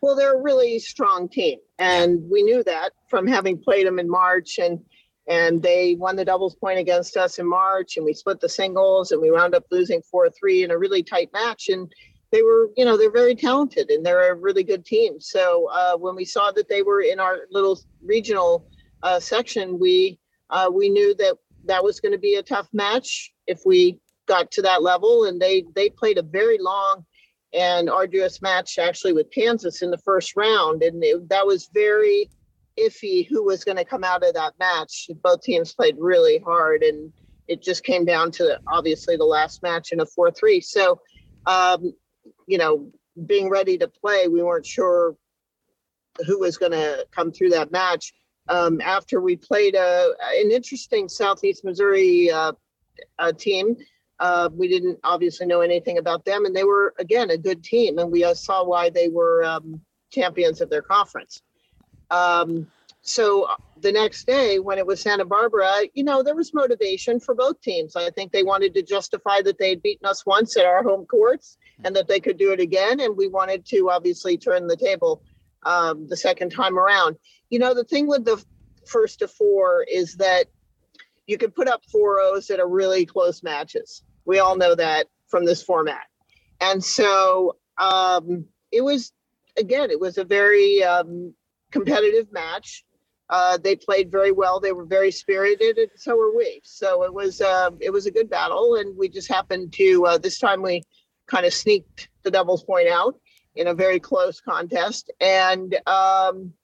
Well, 0.00 0.14
they're 0.14 0.38
a 0.38 0.42
really 0.42 0.78
strong 0.78 1.28
team, 1.28 1.58
and 1.78 2.22
we 2.30 2.42
knew 2.42 2.62
that 2.64 2.92
from 3.08 3.26
having 3.26 3.58
played 3.58 3.86
them 3.86 3.98
in 3.98 4.08
March 4.08 4.58
and 4.58 4.80
and 5.28 5.62
they 5.62 5.94
won 5.94 6.16
the 6.16 6.24
doubles 6.24 6.56
point 6.56 6.78
against 6.78 7.16
us 7.16 7.38
in 7.38 7.46
March, 7.46 7.96
and 7.96 8.04
we 8.04 8.14
split 8.14 8.40
the 8.40 8.48
singles, 8.48 9.12
and 9.12 9.20
we 9.20 9.30
wound 9.30 9.54
up 9.54 9.64
losing 9.70 10.02
four 10.02 10.28
three 10.30 10.64
in 10.64 10.70
a 10.70 10.78
really 10.78 11.02
tight 11.02 11.30
match. 11.32 11.68
And 11.68 11.92
they 12.32 12.42
were, 12.42 12.70
you 12.76 12.84
know, 12.84 12.96
they're 12.96 13.10
very 13.10 13.34
talented 13.34 13.90
and 13.90 14.04
they're 14.04 14.32
a 14.32 14.34
really 14.34 14.64
good 14.64 14.84
team. 14.84 15.20
So 15.20 15.68
uh, 15.72 15.96
when 15.96 16.14
we 16.14 16.24
saw 16.24 16.50
that 16.52 16.68
they 16.68 16.82
were 16.82 17.00
in 17.00 17.20
our 17.20 17.40
little 17.50 17.78
regional 18.02 18.66
uh, 19.02 19.20
section, 19.20 19.78
we 19.78 20.18
uh, 20.50 20.70
we 20.72 20.88
knew 20.88 21.14
that 21.16 21.36
that 21.64 21.84
was 21.84 22.00
going 22.00 22.12
to 22.12 22.18
be 22.18 22.34
a 22.34 22.42
tough 22.42 22.68
match 22.72 23.32
if 23.46 23.60
we 23.64 23.98
got 24.26 24.50
to 24.52 24.62
that 24.62 24.82
level. 24.82 25.24
And 25.24 25.40
they 25.40 25.64
they 25.74 25.88
played 25.90 26.18
a 26.18 26.22
very 26.22 26.58
long 26.58 27.04
and 27.54 27.88
arduous 27.88 28.42
match 28.42 28.78
actually 28.78 29.14
with 29.14 29.30
Kansas 29.30 29.80
in 29.80 29.90
the 29.90 29.98
first 29.98 30.36
round, 30.36 30.82
and 30.82 31.02
it, 31.02 31.28
that 31.30 31.46
was 31.46 31.70
very 31.72 32.30
iffy 32.78 33.26
who 33.28 33.44
was 33.44 33.64
going 33.64 33.76
to 33.76 33.84
come 33.84 34.04
out 34.04 34.24
of 34.24 34.34
that 34.34 34.54
match. 34.58 35.10
Both 35.22 35.42
teams 35.42 35.74
played 35.74 35.96
really 35.98 36.38
hard, 36.38 36.82
and 36.82 37.12
it 37.46 37.62
just 37.62 37.84
came 37.84 38.04
down 38.04 38.30
to 38.32 38.60
obviously 38.66 39.16
the 39.16 39.24
last 39.24 39.62
match 39.62 39.92
in 39.92 40.00
a 40.00 40.06
4 40.06 40.30
3. 40.30 40.60
So, 40.60 41.00
um, 41.46 41.92
you 42.46 42.58
know, 42.58 42.90
being 43.26 43.48
ready 43.48 43.78
to 43.78 43.88
play, 43.88 44.28
we 44.28 44.42
weren't 44.42 44.66
sure 44.66 45.16
who 46.26 46.40
was 46.40 46.56
going 46.56 46.72
to 46.72 47.06
come 47.10 47.32
through 47.32 47.50
that 47.50 47.70
match. 47.70 48.12
Um, 48.48 48.80
after 48.80 49.20
we 49.20 49.36
played 49.36 49.74
a, 49.74 50.14
an 50.34 50.50
interesting 50.50 51.08
Southeast 51.08 51.64
Missouri 51.64 52.30
uh, 52.30 52.52
team, 53.36 53.76
uh, 54.20 54.48
we 54.52 54.68
didn't 54.68 54.98
obviously 55.04 55.46
know 55.46 55.60
anything 55.60 55.98
about 55.98 56.24
them, 56.24 56.44
and 56.44 56.54
they 56.56 56.64
were 56.64 56.94
again 56.98 57.30
a 57.30 57.38
good 57.38 57.62
team, 57.62 57.98
and 57.98 58.10
we 58.10 58.24
uh, 58.24 58.34
saw 58.34 58.64
why 58.64 58.90
they 58.90 59.08
were 59.08 59.44
um, 59.44 59.80
champions 60.10 60.60
of 60.60 60.70
their 60.70 60.82
conference. 60.82 61.42
Um, 62.10 62.68
so 63.02 63.44
uh, 63.44 63.56
the 63.80 63.92
next 63.92 64.26
day, 64.26 64.58
when 64.58 64.78
it 64.78 64.86
was 64.86 65.00
Santa 65.00 65.24
Barbara, 65.24 65.72
you 65.94 66.04
know, 66.04 66.22
there 66.22 66.34
was 66.34 66.52
motivation 66.52 67.20
for 67.20 67.34
both 67.34 67.60
teams. 67.60 67.96
I 67.96 68.10
think 68.10 68.32
they 68.32 68.42
wanted 68.42 68.74
to 68.74 68.82
justify 68.82 69.40
that 69.42 69.58
they 69.58 69.70
had 69.70 69.82
beaten 69.82 70.06
us 70.06 70.26
once 70.26 70.56
at 70.56 70.66
our 70.66 70.82
home 70.82 71.06
courts 71.06 71.56
and 71.84 71.94
that 71.96 72.08
they 72.08 72.20
could 72.20 72.36
do 72.36 72.52
it 72.52 72.60
again. 72.60 73.00
And 73.00 73.16
we 73.16 73.28
wanted 73.28 73.64
to 73.66 73.90
obviously 73.90 74.36
turn 74.36 74.66
the 74.66 74.76
table 74.76 75.22
um, 75.64 76.06
the 76.08 76.16
second 76.16 76.50
time 76.50 76.78
around. 76.78 77.16
You 77.50 77.60
know, 77.60 77.72
the 77.72 77.84
thing 77.84 78.06
with 78.06 78.24
the 78.24 78.44
first 78.86 79.20
to 79.20 79.28
four 79.28 79.84
is 79.90 80.16
that 80.16 80.46
you 81.26 81.38
can 81.38 81.50
put 81.50 81.68
up 81.68 81.82
four 81.90 82.20
O's 82.20 82.46
that 82.48 82.60
are 82.60 82.68
really 82.68 83.06
close 83.06 83.42
matches. 83.42 84.02
We 84.24 84.38
all 84.38 84.56
know 84.56 84.74
that 84.74 85.06
from 85.28 85.44
this 85.44 85.62
format. 85.62 86.06
And 86.60 86.82
so 86.82 87.56
um, 87.78 88.46
it 88.72 88.82
was, 88.82 89.12
again, 89.56 89.90
it 89.90 90.00
was 90.00 90.18
a 90.18 90.24
very 90.24 90.82
um, 90.82 91.34
competitive 91.70 92.32
match. 92.32 92.84
Uh, 93.30 93.58
they 93.58 93.76
played 93.76 94.10
very 94.10 94.32
well. 94.32 94.58
They 94.58 94.72
were 94.72 94.86
very 94.86 95.10
spirited, 95.10 95.76
and 95.76 95.90
so 95.96 96.16
were 96.16 96.34
we. 96.34 96.60
So 96.64 97.04
it 97.04 97.12
was 97.12 97.40
uh, 97.40 97.70
it 97.80 97.90
was 97.90 98.06
a 98.06 98.10
good 98.10 98.30
battle, 98.30 98.76
and 98.76 98.96
we 98.96 99.08
just 99.08 99.28
happened 99.28 99.72
to 99.74 100.06
uh, 100.06 100.18
this 100.18 100.38
time 100.38 100.62
we 100.62 100.82
kind 101.26 101.44
of 101.44 101.52
sneaked 101.52 102.08
the 102.22 102.30
doubles 102.30 102.64
point 102.64 102.88
out 102.88 103.20
in 103.54 103.66
a 103.66 103.74
very 103.74 104.00
close 104.00 104.40
contest, 104.40 105.10
and 105.20 105.74
um, 105.86 106.54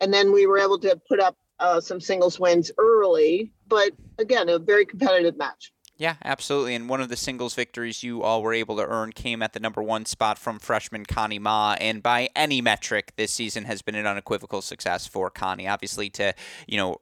and 0.00 0.12
then 0.12 0.32
we 0.32 0.46
were 0.46 0.58
able 0.58 0.78
to 0.80 1.00
put 1.08 1.20
up 1.20 1.36
uh, 1.58 1.80
some 1.80 2.00
singles 2.00 2.38
wins 2.38 2.70
early. 2.76 3.52
But 3.66 3.92
again, 4.18 4.50
a 4.50 4.58
very 4.58 4.84
competitive 4.84 5.38
match. 5.38 5.72
Yeah, 5.96 6.16
absolutely. 6.24 6.74
And 6.74 6.88
one 6.88 7.00
of 7.00 7.08
the 7.08 7.16
singles 7.16 7.54
victories 7.54 8.02
you 8.02 8.22
all 8.22 8.42
were 8.42 8.52
able 8.52 8.76
to 8.76 8.84
earn 8.84 9.12
came 9.12 9.42
at 9.42 9.52
the 9.52 9.60
number 9.60 9.80
one 9.82 10.06
spot 10.06 10.38
from 10.38 10.58
freshman 10.58 11.06
Connie 11.06 11.38
Ma. 11.38 11.76
And 11.80 12.02
by 12.02 12.30
any 12.34 12.60
metric, 12.60 13.12
this 13.16 13.32
season 13.32 13.64
has 13.64 13.80
been 13.80 13.94
an 13.94 14.06
unequivocal 14.06 14.60
success 14.60 15.06
for 15.06 15.30
Connie. 15.30 15.68
Obviously, 15.68 16.10
to, 16.10 16.34
you 16.66 16.76
know, 16.76 16.96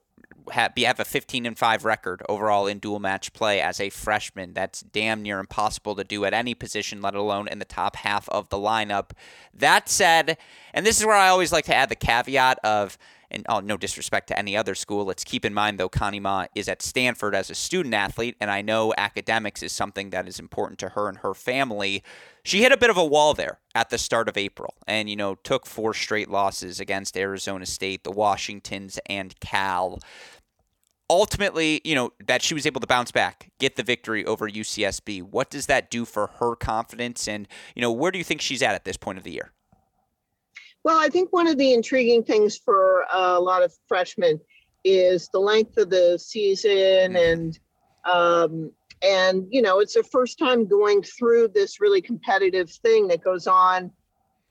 have, 0.50 0.72
have 0.76 1.00
a 1.00 1.04
15 1.06 1.46
and 1.46 1.58
5 1.58 1.84
record 1.86 2.22
overall 2.28 2.66
in 2.66 2.80
dual 2.80 3.00
match 3.00 3.32
play 3.32 3.62
as 3.62 3.80
a 3.80 3.88
freshman. 3.88 4.52
That's 4.52 4.82
damn 4.82 5.22
near 5.22 5.38
impossible 5.38 5.94
to 5.96 6.04
do 6.04 6.26
at 6.26 6.34
any 6.34 6.54
position, 6.54 7.00
let 7.00 7.14
alone 7.14 7.48
in 7.48 7.60
the 7.60 7.64
top 7.64 7.96
half 7.96 8.28
of 8.28 8.50
the 8.50 8.58
lineup. 8.58 9.12
That 9.54 9.88
said, 9.88 10.36
and 10.74 10.84
this 10.84 11.00
is 11.00 11.06
where 11.06 11.16
I 11.16 11.28
always 11.28 11.52
like 11.52 11.64
to 11.66 11.74
add 11.74 11.88
the 11.88 11.96
caveat 11.96 12.58
of 12.62 12.98
and 13.32 13.44
oh, 13.48 13.60
no 13.60 13.76
disrespect 13.76 14.28
to 14.28 14.38
any 14.38 14.56
other 14.56 14.74
school. 14.74 15.04
Let's 15.04 15.24
keep 15.24 15.44
in 15.44 15.54
mind, 15.54 15.78
though, 15.78 15.88
Connie 15.88 16.20
Ma 16.20 16.46
is 16.54 16.68
at 16.68 16.82
Stanford 16.82 17.34
as 17.34 17.50
a 17.50 17.54
student 17.54 17.94
athlete, 17.94 18.36
and 18.40 18.50
I 18.50 18.62
know 18.62 18.94
academics 18.96 19.62
is 19.62 19.72
something 19.72 20.10
that 20.10 20.28
is 20.28 20.38
important 20.38 20.78
to 20.80 20.90
her 20.90 21.08
and 21.08 21.18
her 21.18 21.34
family. 21.34 22.02
She 22.44 22.62
hit 22.62 22.72
a 22.72 22.76
bit 22.76 22.90
of 22.90 22.96
a 22.96 23.04
wall 23.04 23.34
there 23.34 23.58
at 23.74 23.90
the 23.90 23.98
start 23.98 24.28
of 24.28 24.36
April 24.36 24.74
and, 24.86 25.08
you 25.08 25.16
know, 25.16 25.34
took 25.34 25.66
four 25.66 25.94
straight 25.94 26.30
losses 26.30 26.78
against 26.78 27.16
Arizona 27.16 27.66
State, 27.66 28.04
the 28.04 28.12
Washingtons, 28.12 28.98
and 29.06 29.38
Cal 29.40 29.98
ultimately, 31.12 31.82
you 31.84 31.94
know, 31.94 32.10
that 32.26 32.40
she 32.40 32.54
was 32.54 32.64
able 32.64 32.80
to 32.80 32.86
bounce 32.86 33.12
back, 33.12 33.50
get 33.60 33.76
the 33.76 33.82
victory 33.82 34.24
over 34.24 34.48
UCSB. 34.48 35.22
What 35.22 35.50
does 35.50 35.66
that 35.66 35.90
do 35.90 36.06
for 36.06 36.28
her 36.38 36.56
confidence? 36.56 37.28
And, 37.28 37.46
you 37.74 37.82
know, 37.82 37.92
where 37.92 38.10
do 38.10 38.16
you 38.16 38.24
think 38.24 38.40
she's 38.40 38.62
at 38.62 38.74
at 38.74 38.84
this 38.84 38.96
point 38.96 39.18
of 39.18 39.24
the 39.24 39.32
year? 39.32 39.52
Well, 40.84 40.98
I 40.98 41.08
think 41.08 41.32
one 41.32 41.46
of 41.46 41.58
the 41.58 41.72
intriguing 41.72 42.24
things 42.24 42.56
for 42.56 43.06
a 43.12 43.38
lot 43.38 43.62
of 43.62 43.72
freshmen 43.86 44.40
is 44.84 45.28
the 45.32 45.38
length 45.38 45.76
of 45.76 45.90
the 45.90 46.18
season 46.18 46.70
mm-hmm. 46.70 47.16
and 47.16 47.58
um, 48.04 48.72
and 49.02 49.46
you 49.50 49.62
know 49.62 49.80
it's 49.80 49.94
the 49.94 50.02
first 50.02 50.38
time 50.38 50.66
going 50.66 51.02
through 51.02 51.48
this 51.48 51.80
really 51.80 52.00
competitive 52.00 52.70
thing 52.70 53.08
that 53.08 53.22
goes 53.22 53.46
on 53.46 53.90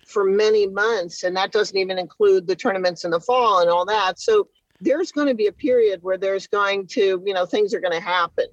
for 0.06 0.24
many 0.24 0.68
months 0.68 1.24
and 1.24 1.36
that 1.36 1.52
doesn't 1.52 1.78
even 1.78 1.98
include 1.98 2.48
the 2.48 2.56
tournaments 2.56 3.06
in 3.06 3.12
the 3.12 3.20
fall 3.20 3.60
and 3.60 3.70
all 3.70 3.86
that 3.86 4.20
so 4.20 4.48
there's 4.80 5.12
going 5.12 5.28
to 5.28 5.36
be 5.36 5.48
a 5.48 5.52
period 5.52 6.00
where 6.02 6.18
there's 6.18 6.48
going 6.48 6.88
to 6.88 7.22
you 7.26 7.34
know 7.34 7.46
things 7.46 7.74
are 7.74 7.80
going 7.80 7.94
to 7.94 8.00
happen 8.00 8.46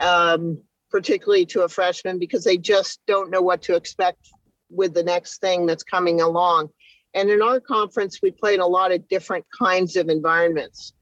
um, 0.00 0.58
particularly 0.90 1.44
to 1.46 1.62
a 1.62 1.68
freshman 1.68 2.18
because 2.18 2.44
they 2.44 2.56
just 2.56 3.00
don't 3.06 3.30
know 3.30 3.42
what 3.42 3.62
to 3.62 3.74
expect 3.74 4.28
with 4.70 4.94
the 4.94 5.02
next 5.02 5.40
thing 5.40 5.66
that's 5.66 5.82
coming 5.82 6.20
along 6.20 6.68
and 7.14 7.30
in 7.30 7.40
our 7.42 7.60
conference, 7.60 8.20
we 8.22 8.30
play 8.32 8.54
in 8.54 8.60
a 8.60 8.66
lot 8.66 8.92
of 8.92 9.08
different 9.08 9.44
kinds 9.56 9.96
of 9.96 10.08
environments. 10.08 10.92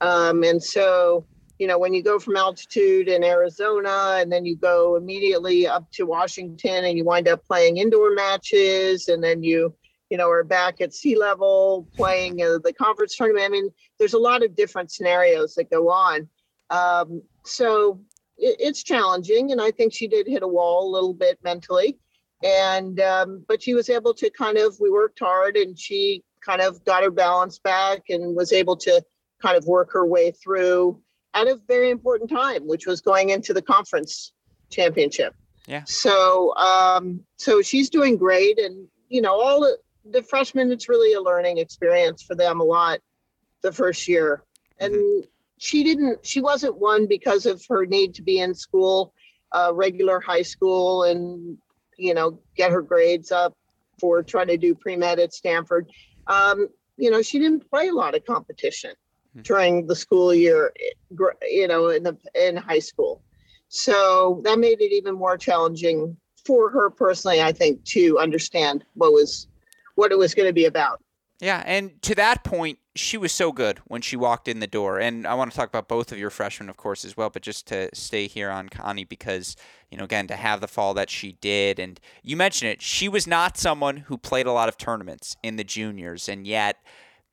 Um, 0.00 0.42
and 0.42 0.62
so, 0.62 1.24
you 1.58 1.66
know, 1.66 1.78
when 1.78 1.94
you 1.94 2.02
go 2.02 2.18
from 2.18 2.36
altitude 2.36 3.08
in 3.08 3.24
Arizona 3.24 4.16
and 4.18 4.30
then 4.30 4.44
you 4.44 4.56
go 4.56 4.96
immediately 4.96 5.66
up 5.66 5.90
to 5.92 6.04
Washington 6.04 6.84
and 6.84 6.98
you 6.98 7.04
wind 7.04 7.28
up 7.28 7.44
playing 7.46 7.78
indoor 7.78 8.12
matches 8.12 9.08
and 9.08 9.24
then 9.24 9.42
you, 9.42 9.74
you 10.10 10.18
know, 10.18 10.28
are 10.28 10.44
back 10.44 10.80
at 10.80 10.92
sea 10.92 11.16
level 11.16 11.88
playing 11.96 12.42
uh, 12.42 12.58
the 12.62 12.72
conference 12.72 13.16
tournament. 13.16 13.46
I 13.46 13.48
mean, 13.48 13.70
there's 13.98 14.14
a 14.14 14.18
lot 14.18 14.44
of 14.44 14.54
different 14.54 14.90
scenarios 14.90 15.54
that 15.54 15.70
go 15.70 15.88
on. 15.88 16.28
Um, 16.68 17.22
so 17.44 18.00
it, 18.36 18.56
it's 18.58 18.82
challenging. 18.82 19.52
And 19.52 19.60
I 19.60 19.70
think 19.70 19.94
she 19.94 20.08
did 20.08 20.26
hit 20.26 20.42
a 20.42 20.48
wall 20.48 20.90
a 20.90 20.92
little 20.92 21.14
bit 21.14 21.38
mentally 21.42 21.96
and 22.42 23.00
um, 23.00 23.44
but 23.48 23.62
she 23.62 23.74
was 23.74 23.88
able 23.88 24.14
to 24.14 24.30
kind 24.30 24.58
of 24.58 24.76
we 24.80 24.90
worked 24.90 25.18
hard 25.18 25.56
and 25.56 25.78
she 25.78 26.22
kind 26.40 26.60
of 26.60 26.84
got 26.84 27.02
her 27.02 27.10
balance 27.10 27.58
back 27.58 28.02
and 28.08 28.34
was 28.36 28.52
able 28.52 28.76
to 28.76 29.02
kind 29.40 29.56
of 29.56 29.64
work 29.66 29.92
her 29.92 30.06
way 30.06 30.30
through 30.30 31.00
at 31.34 31.46
a 31.46 31.58
very 31.66 31.90
important 31.90 32.28
time 32.28 32.66
which 32.66 32.86
was 32.86 33.00
going 33.00 33.30
into 33.30 33.52
the 33.52 33.62
conference 33.62 34.32
championship. 34.70 35.34
Yeah. 35.66 35.82
So 35.84 36.54
um 36.56 37.20
so 37.36 37.62
she's 37.62 37.90
doing 37.90 38.16
great 38.16 38.58
and 38.58 38.88
you 39.08 39.22
know 39.22 39.40
all 39.40 39.60
the, 39.60 39.78
the 40.10 40.22
freshmen 40.22 40.72
it's 40.72 40.88
really 40.88 41.14
a 41.14 41.20
learning 41.20 41.58
experience 41.58 42.22
for 42.22 42.34
them 42.34 42.60
a 42.60 42.64
lot 42.64 43.00
the 43.62 43.72
first 43.72 44.08
year. 44.08 44.42
And 44.78 44.94
mm-hmm. 44.94 45.26
she 45.58 45.84
didn't 45.84 46.26
she 46.26 46.40
wasn't 46.40 46.76
one 46.76 47.06
because 47.06 47.46
of 47.46 47.62
her 47.68 47.86
need 47.86 48.14
to 48.14 48.22
be 48.22 48.40
in 48.40 48.54
school 48.54 49.14
uh, 49.52 49.70
regular 49.72 50.18
high 50.20 50.42
school 50.42 51.04
and 51.04 51.58
you 51.96 52.14
know, 52.14 52.38
get 52.56 52.72
her 52.72 52.82
grades 52.82 53.32
up 53.32 53.54
for 53.98 54.22
trying 54.22 54.48
to 54.48 54.56
do 54.56 54.74
pre 54.74 54.96
med 54.96 55.18
at 55.18 55.32
Stanford. 55.32 55.90
Um, 56.26 56.68
you 56.96 57.10
know, 57.10 57.22
she 57.22 57.38
didn't 57.38 57.68
play 57.70 57.88
a 57.88 57.94
lot 57.94 58.14
of 58.14 58.24
competition 58.24 58.92
hmm. 59.34 59.42
during 59.42 59.86
the 59.86 59.96
school 59.96 60.34
year, 60.34 60.72
you 61.42 61.68
know, 61.68 61.88
in 61.88 62.02
the 62.02 62.16
in 62.34 62.56
high 62.56 62.78
school. 62.78 63.22
So 63.68 64.42
that 64.44 64.58
made 64.58 64.80
it 64.80 64.92
even 64.92 65.14
more 65.14 65.38
challenging 65.38 66.16
for 66.44 66.70
her 66.70 66.90
personally, 66.90 67.40
I 67.40 67.52
think, 67.52 67.84
to 67.84 68.18
understand 68.18 68.84
what 68.94 69.12
was 69.12 69.48
what 69.94 70.12
it 70.12 70.18
was 70.18 70.34
going 70.34 70.48
to 70.48 70.52
be 70.52 70.66
about. 70.66 71.01
Yeah, 71.42 71.60
and 71.66 72.00
to 72.02 72.14
that 72.14 72.44
point, 72.44 72.78
she 72.94 73.18
was 73.18 73.32
so 73.32 73.50
good 73.50 73.80
when 73.88 74.00
she 74.00 74.14
walked 74.14 74.46
in 74.46 74.60
the 74.60 74.68
door. 74.68 75.00
And 75.00 75.26
I 75.26 75.34
want 75.34 75.50
to 75.50 75.56
talk 75.56 75.68
about 75.68 75.88
both 75.88 76.12
of 76.12 76.18
your 76.18 76.30
freshmen, 76.30 76.68
of 76.68 76.76
course, 76.76 77.04
as 77.04 77.16
well. 77.16 77.30
But 77.30 77.42
just 77.42 77.66
to 77.66 77.88
stay 77.92 78.28
here 78.28 78.48
on 78.48 78.68
Connie, 78.68 79.02
because 79.02 79.56
you 79.90 79.98
know, 79.98 80.04
again, 80.04 80.28
to 80.28 80.36
have 80.36 80.60
the 80.60 80.68
fall 80.68 80.94
that 80.94 81.10
she 81.10 81.32
did, 81.40 81.80
and 81.80 81.98
you 82.22 82.36
mentioned 82.36 82.70
it, 82.70 82.80
she 82.80 83.08
was 83.08 83.26
not 83.26 83.58
someone 83.58 83.96
who 83.96 84.16
played 84.16 84.46
a 84.46 84.52
lot 84.52 84.68
of 84.68 84.78
tournaments 84.78 85.36
in 85.42 85.56
the 85.56 85.64
juniors, 85.64 86.28
and 86.28 86.46
yet. 86.46 86.78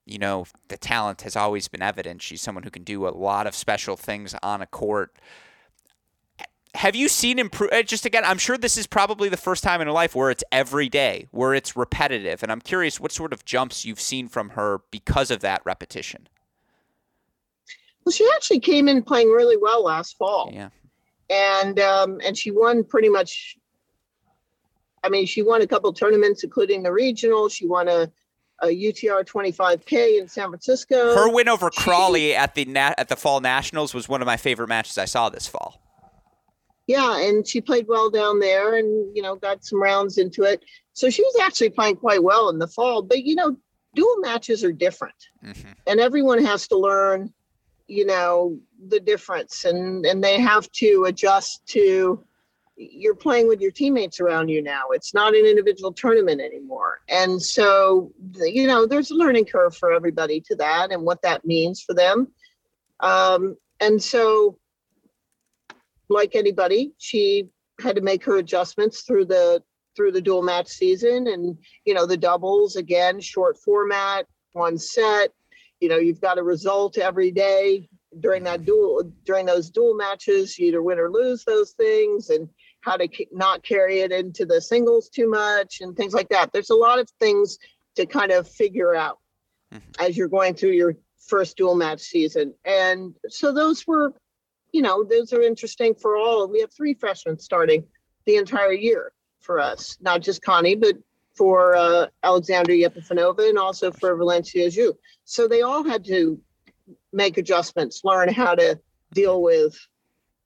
You 0.05 0.17
know, 0.17 0.45
the 0.69 0.77
talent 0.77 1.21
has 1.21 1.35
always 1.35 1.67
been 1.67 1.83
evident. 1.83 2.23
She's 2.23 2.41
someone 2.41 2.63
who 2.63 2.71
can 2.71 2.83
do 2.83 3.07
a 3.07 3.09
lot 3.09 3.45
of 3.45 3.53
special 3.53 3.95
things 3.95 4.33
on 4.41 4.59
a 4.59 4.65
court 4.65 5.15
have 6.75 6.95
you 6.95 7.07
seen 7.07 7.39
improve? 7.39 7.71
Uh, 7.71 7.81
just 7.81 8.05
again, 8.05 8.23
I'm 8.23 8.37
sure 8.37 8.57
this 8.57 8.77
is 8.77 8.85
probably 8.85 9.29
the 9.29 9.37
first 9.37 9.63
time 9.63 9.81
in 9.81 9.87
her 9.87 9.93
life 9.93 10.15
where 10.15 10.29
it's 10.29 10.43
every 10.51 10.87
day, 10.87 11.27
where 11.31 11.53
it's 11.53 11.75
repetitive, 11.75 12.43
and 12.43 12.51
I'm 12.51 12.61
curious 12.61 12.99
what 12.99 13.11
sort 13.11 13.33
of 13.33 13.43
jumps 13.43 13.85
you've 13.85 13.99
seen 13.99 14.27
from 14.27 14.49
her 14.49 14.81
because 14.91 15.31
of 15.31 15.39
that 15.41 15.61
repetition. 15.65 16.27
Well, 18.05 18.13
she 18.13 18.27
actually 18.35 18.59
came 18.59 18.87
in 18.87 19.01
playing 19.01 19.29
really 19.29 19.57
well 19.57 19.83
last 19.83 20.17
fall. 20.17 20.51
Yeah, 20.53 20.69
and 21.29 21.79
um, 21.79 22.19
and 22.23 22.37
she 22.37 22.51
won 22.51 22.83
pretty 22.83 23.09
much. 23.09 23.57
I 25.03 25.09
mean, 25.09 25.25
she 25.25 25.41
won 25.41 25.61
a 25.61 25.67
couple 25.67 25.91
tournaments, 25.93 26.43
including 26.43 26.83
the 26.83 26.91
regional. 26.91 27.49
She 27.49 27.65
won 27.65 27.87
a 27.87 28.11
a 28.61 28.67
UTR 28.67 29.25
25K 29.25 30.19
in 30.19 30.27
San 30.27 30.49
Francisco. 30.49 31.15
Her 31.15 31.31
win 31.31 31.47
over 31.47 31.69
Crawley 31.69 32.35
at 32.35 32.55
the 32.55 32.65
nat- 32.65 32.95
at 32.97 33.07
the 33.07 33.15
Fall 33.15 33.39
Nationals 33.39 33.93
was 33.93 34.07
one 34.07 34.21
of 34.21 34.25
my 34.25 34.37
favorite 34.37 34.67
matches 34.67 34.97
I 34.97 35.05
saw 35.05 35.29
this 35.29 35.47
fall 35.47 35.81
yeah, 36.89 37.19
and 37.19 37.47
she 37.47 37.61
played 37.61 37.87
well 37.87 38.09
down 38.09 38.39
there 38.39 38.73
and, 38.73 39.15
you 39.15 39.21
know, 39.21 39.35
got 39.35 39.63
some 39.63 39.79
rounds 39.79 40.17
into 40.17 40.41
it. 40.41 40.65
So 40.93 41.11
she 41.11 41.21
was 41.21 41.35
actually 41.39 41.69
playing 41.69 41.97
quite 41.97 42.23
well 42.23 42.49
in 42.49 42.57
the 42.57 42.67
fall. 42.67 43.03
But, 43.03 43.25
you 43.25 43.35
know, 43.35 43.55
dual 43.93 44.17
matches 44.21 44.63
are 44.63 44.71
different. 44.71 45.13
Mm-hmm. 45.45 45.69
And 45.85 45.99
everyone 45.99 46.43
has 46.43 46.67
to 46.69 46.75
learn, 46.75 47.31
you 47.87 48.07
know, 48.07 48.57
the 48.87 48.99
difference 48.99 49.65
and, 49.65 50.03
and 50.03 50.23
they 50.23 50.39
have 50.41 50.71
to 50.71 51.05
adjust 51.07 51.63
to 51.67 52.25
you're 52.75 53.13
playing 53.13 53.47
with 53.47 53.61
your 53.61 53.71
teammates 53.71 54.19
around 54.19 54.47
you 54.49 54.63
now. 54.63 54.85
It's 54.91 55.13
not 55.13 55.35
an 55.35 55.45
individual 55.45 55.93
tournament 55.93 56.41
anymore. 56.41 57.01
And 57.07 57.39
so, 57.39 58.11
you 58.41 58.65
know, 58.65 58.87
there's 58.87 59.11
a 59.11 59.15
learning 59.15 59.45
curve 59.45 59.77
for 59.77 59.93
everybody 59.93 60.41
to 60.47 60.55
that 60.55 60.91
and 60.91 61.03
what 61.03 61.21
that 61.21 61.45
means 61.45 61.83
for 61.83 61.93
them. 61.93 62.29
Um, 63.01 63.57
and 63.79 64.01
so 64.01 64.57
like 66.09 66.35
anybody, 66.35 66.91
she 66.97 67.47
had 67.79 67.95
to 67.95 68.01
make 68.01 68.23
her 68.25 68.37
adjustments 68.37 69.01
through 69.01 69.25
the 69.25 69.63
through 69.95 70.11
the 70.11 70.21
dual 70.21 70.41
match 70.41 70.67
season 70.67 71.27
and 71.27 71.57
you 71.85 71.93
know 71.93 72.05
the 72.05 72.15
doubles 72.15 72.75
again 72.75 73.19
short 73.19 73.57
format 73.57 74.25
one 74.53 74.77
set. 74.77 75.33
You 75.79 75.89
know 75.89 75.97
you've 75.97 76.21
got 76.21 76.37
a 76.37 76.43
result 76.43 76.97
every 76.97 77.31
day 77.31 77.89
during 78.19 78.43
that 78.43 78.65
dual 78.65 79.11
during 79.25 79.45
those 79.45 79.69
dual 79.69 79.95
matches. 79.95 80.57
You 80.57 80.67
either 80.67 80.83
win 80.83 80.99
or 80.99 81.09
lose 81.09 81.43
those 81.43 81.71
things 81.71 82.29
and 82.29 82.49
how 82.81 82.97
to 82.97 83.07
not 83.31 83.63
carry 83.63 83.99
it 83.99 84.11
into 84.11 84.45
the 84.45 84.61
singles 84.61 85.09
too 85.09 85.29
much 85.29 85.81
and 85.81 85.95
things 85.95 86.13
like 86.13 86.29
that. 86.29 86.51
There's 86.51 86.69
a 86.69 86.75
lot 86.75 86.99
of 86.99 87.09
things 87.19 87.57
to 87.95 88.05
kind 88.05 88.31
of 88.31 88.47
figure 88.47 88.95
out 88.95 89.19
mm-hmm. 89.73 90.05
as 90.05 90.17
you're 90.17 90.29
going 90.29 90.53
through 90.55 90.71
your 90.71 90.95
first 91.27 91.57
dual 91.57 91.75
match 91.75 91.99
season. 92.01 92.53
And 92.65 93.13
so 93.27 93.53
those 93.53 93.85
were 93.85 94.13
you 94.71 94.81
know, 94.81 95.03
those 95.03 95.33
are 95.33 95.41
interesting 95.41 95.95
for 95.95 96.17
all. 96.17 96.47
We 96.47 96.61
have 96.61 96.71
three 96.71 96.93
freshmen 96.93 97.39
starting 97.39 97.85
the 98.25 98.35
entire 98.35 98.73
year 98.73 99.11
for 99.39 99.59
us, 99.59 99.97
not 100.01 100.21
just 100.21 100.41
Connie, 100.41 100.75
but 100.75 100.97
for 101.35 101.75
uh, 101.75 102.07
Alexandra 102.23 102.75
Yepifanova 102.75 103.47
and 103.47 103.57
also 103.57 103.91
for 103.91 104.15
Valencia 104.15 104.67
Xu. 104.67 104.93
So 105.23 105.47
they 105.47 105.61
all 105.61 105.83
had 105.83 106.03
to 106.05 106.39
make 107.13 107.37
adjustments, 107.37 108.01
learn 108.03 108.29
how 108.29 108.55
to 108.55 108.79
deal 109.13 109.41
with 109.41 109.77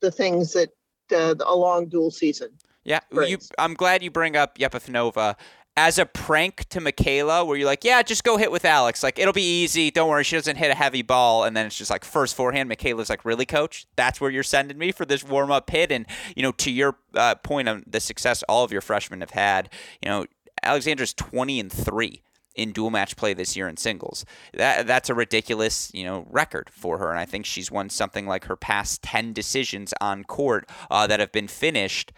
the 0.01 0.11
things 0.11 0.53
that 0.53 0.69
uh, 1.11 1.35
a 1.45 1.55
long 1.55 1.87
dual 1.87 2.11
season. 2.11 2.49
Yeah, 2.83 2.99
you, 3.11 3.37
I'm 3.57 3.73
glad 3.75 4.03
you 4.03 4.11
bring 4.11 4.35
up 4.35 4.57
Yepifanova 4.57 5.35
as 5.75 5.97
a 5.97 6.05
prank 6.05 6.67
to 6.69 6.79
Michaela, 6.79 7.43
where 7.43 7.57
you're 7.57 7.65
like, 7.65 7.83
yeah, 7.83 8.01
just 8.03 8.23
go 8.23 8.37
hit 8.37 8.51
with 8.51 8.63
Alex. 8.63 9.01
Like, 9.01 9.17
it'll 9.17 9.33
be 9.33 9.63
easy. 9.63 9.89
Don't 9.89 10.09
worry. 10.09 10.23
She 10.23 10.35
doesn't 10.35 10.57
hit 10.57 10.69
a 10.69 10.75
heavy 10.75 11.01
ball. 11.01 11.43
And 11.43 11.57
then 11.57 11.65
it's 11.65 11.77
just 11.77 11.89
like 11.89 12.05
first 12.05 12.35
forehand. 12.35 12.69
Michaela's 12.69 13.09
like, 13.09 13.25
really, 13.25 13.45
coach? 13.45 13.87
That's 13.95 14.21
where 14.21 14.29
you're 14.29 14.43
sending 14.43 14.77
me 14.77 14.91
for 14.91 15.05
this 15.05 15.23
warm 15.23 15.51
up 15.51 15.69
hit? 15.69 15.91
And, 15.91 16.05
you 16.35 16.43
know, 16.43 16.51
to 16.53 16.71
your 16.71 16.97
uh, 17.15 17.35
point 17.35 17.67
on 17.67 17.83
the 17.87 17.99
success 17.99 18.43
all 18.43 18.63
of 18.63 18.71
your 18.71 18.81
freshmen 18.81 19.21
have 19.21 19.31
had, 19.31 19.69
you 20.01 20.09
know, 20.09 20.25
Alexandra's 20.61 21.13
20 21.13 21.59
and 21.59 21.71
3 21.71 22.21
in 22.55 22.71
dual 22.71 22.91
match 22.91 23.15
play 23.15 23.33
this 23.33 23.55
year 23.55 23.67
in 23.67 23.77
singles. 23.77 24.25
That 24.53 24.85
that's 24.87 25.09
a 25.09 25.13
ridiculous, 25.13 25.89
you 25.93 26.03
know, 26.03 26.27
record 26.29 26.69
for 26.71 26.99
her, 26.99 27.09
and 27.09 27.19
I 27.19 27.25
think 27.25 27.45
she's 27.45 27.71
won 27.71 27.89
something 27.89 28.27
like 28.27 28.45
her 28.45 28.55
past 28.55 29.01
ten 29.01 29.33
decisions 29.33 29.93
on 29.99 30.23
court 30.23 30.69
uh, 30.91 31.07
that 31.07 31.19
have 31.19 31.31
been 31.31 31.47
finished 31.47 32.13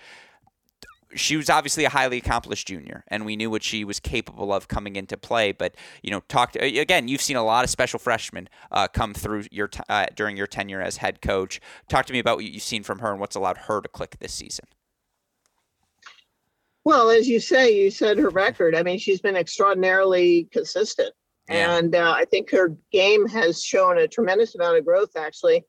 she 1.16 1.38
was 1.38 1.50
obviously 1.50 1.86
a 1.86 1.90
highly 1.90 2.18
accomplished 2.18 2.68
junior, 2.68 3.04
and 3.08 3.26
we 3.26 3.36
knew 3.36 3.50
what 3.50 3.64
she 3.64 3.84
was 3.84 4.00
capable 4.00 4.54
of 4.54 4.68
coming 4.68 4.96
into 4.96 5.18
play. 5.18 5.52
But 5.52 5.76
you 6.04 6.12
know, 6.12 6.22
talk 6.28 6.56
again. 6.56 7.08
You've 7.08 7.22
seen 7.22 7.38
a 7.38 7.44
lot 7.44 7.64
of 7.64 7.70
special 7.70 8.00
freshmen 8.00 8.50
uh, 8.72 8.88
come 8.88 9.14
through 9.14 9.46
your 9.52 9.68
t- 9.68 9.82
uh, 9.90 10.08
during 10.16 10.38
your 10.38 10.48
tenure 10.48 10.82
as 10.82 10.98
head 10.98 11.22
coach. 11.22 11.60
Talk 11.90 12.06
to 12.08 12.14
me 12.14 12.20
about 12.20 12.38
what 12.38 12.46
you've 12.46 12.62
seen 12.62 12.84
from 12.84 13.00
her 13.00 13.12
and 13.12 13.20
what's 13.20 13.36
allowed 13.36 13.58
her 13.58 13.82
to 13.82 13.88
click 13.88 14.18
this 14.20 14.34
season. 14.34 14.66
Well, 16.84 17.10
as 17.10 17.28
you 17.28 17.40
say, 17.40 17.76
you 17.76 17.90
said 17.90 18.20
her 18.20 18.30
record. 18.30 18.76
I 18.76 18.84
mean, 18.84 19.00
she's 19.00 19.22
been 19.22 19.36
extraordinarily 19.36 20.48
consistent, 20.52 21.14
yeah. 21.50 21.78
and 21.78 21.96
uh, 21.96 22.12
I 22.12 22.26
think 22.26 22.52
her 22.52 22.76
game 22.92 23.28
has 23.28 23.64
shown 23.64 23.98
a 23.98 24.08
tremendous 24.08 24.54
amount 24.56 24.78
of 24.78 24.86
growth, 24.86 25.16
actually. 25.16 25.66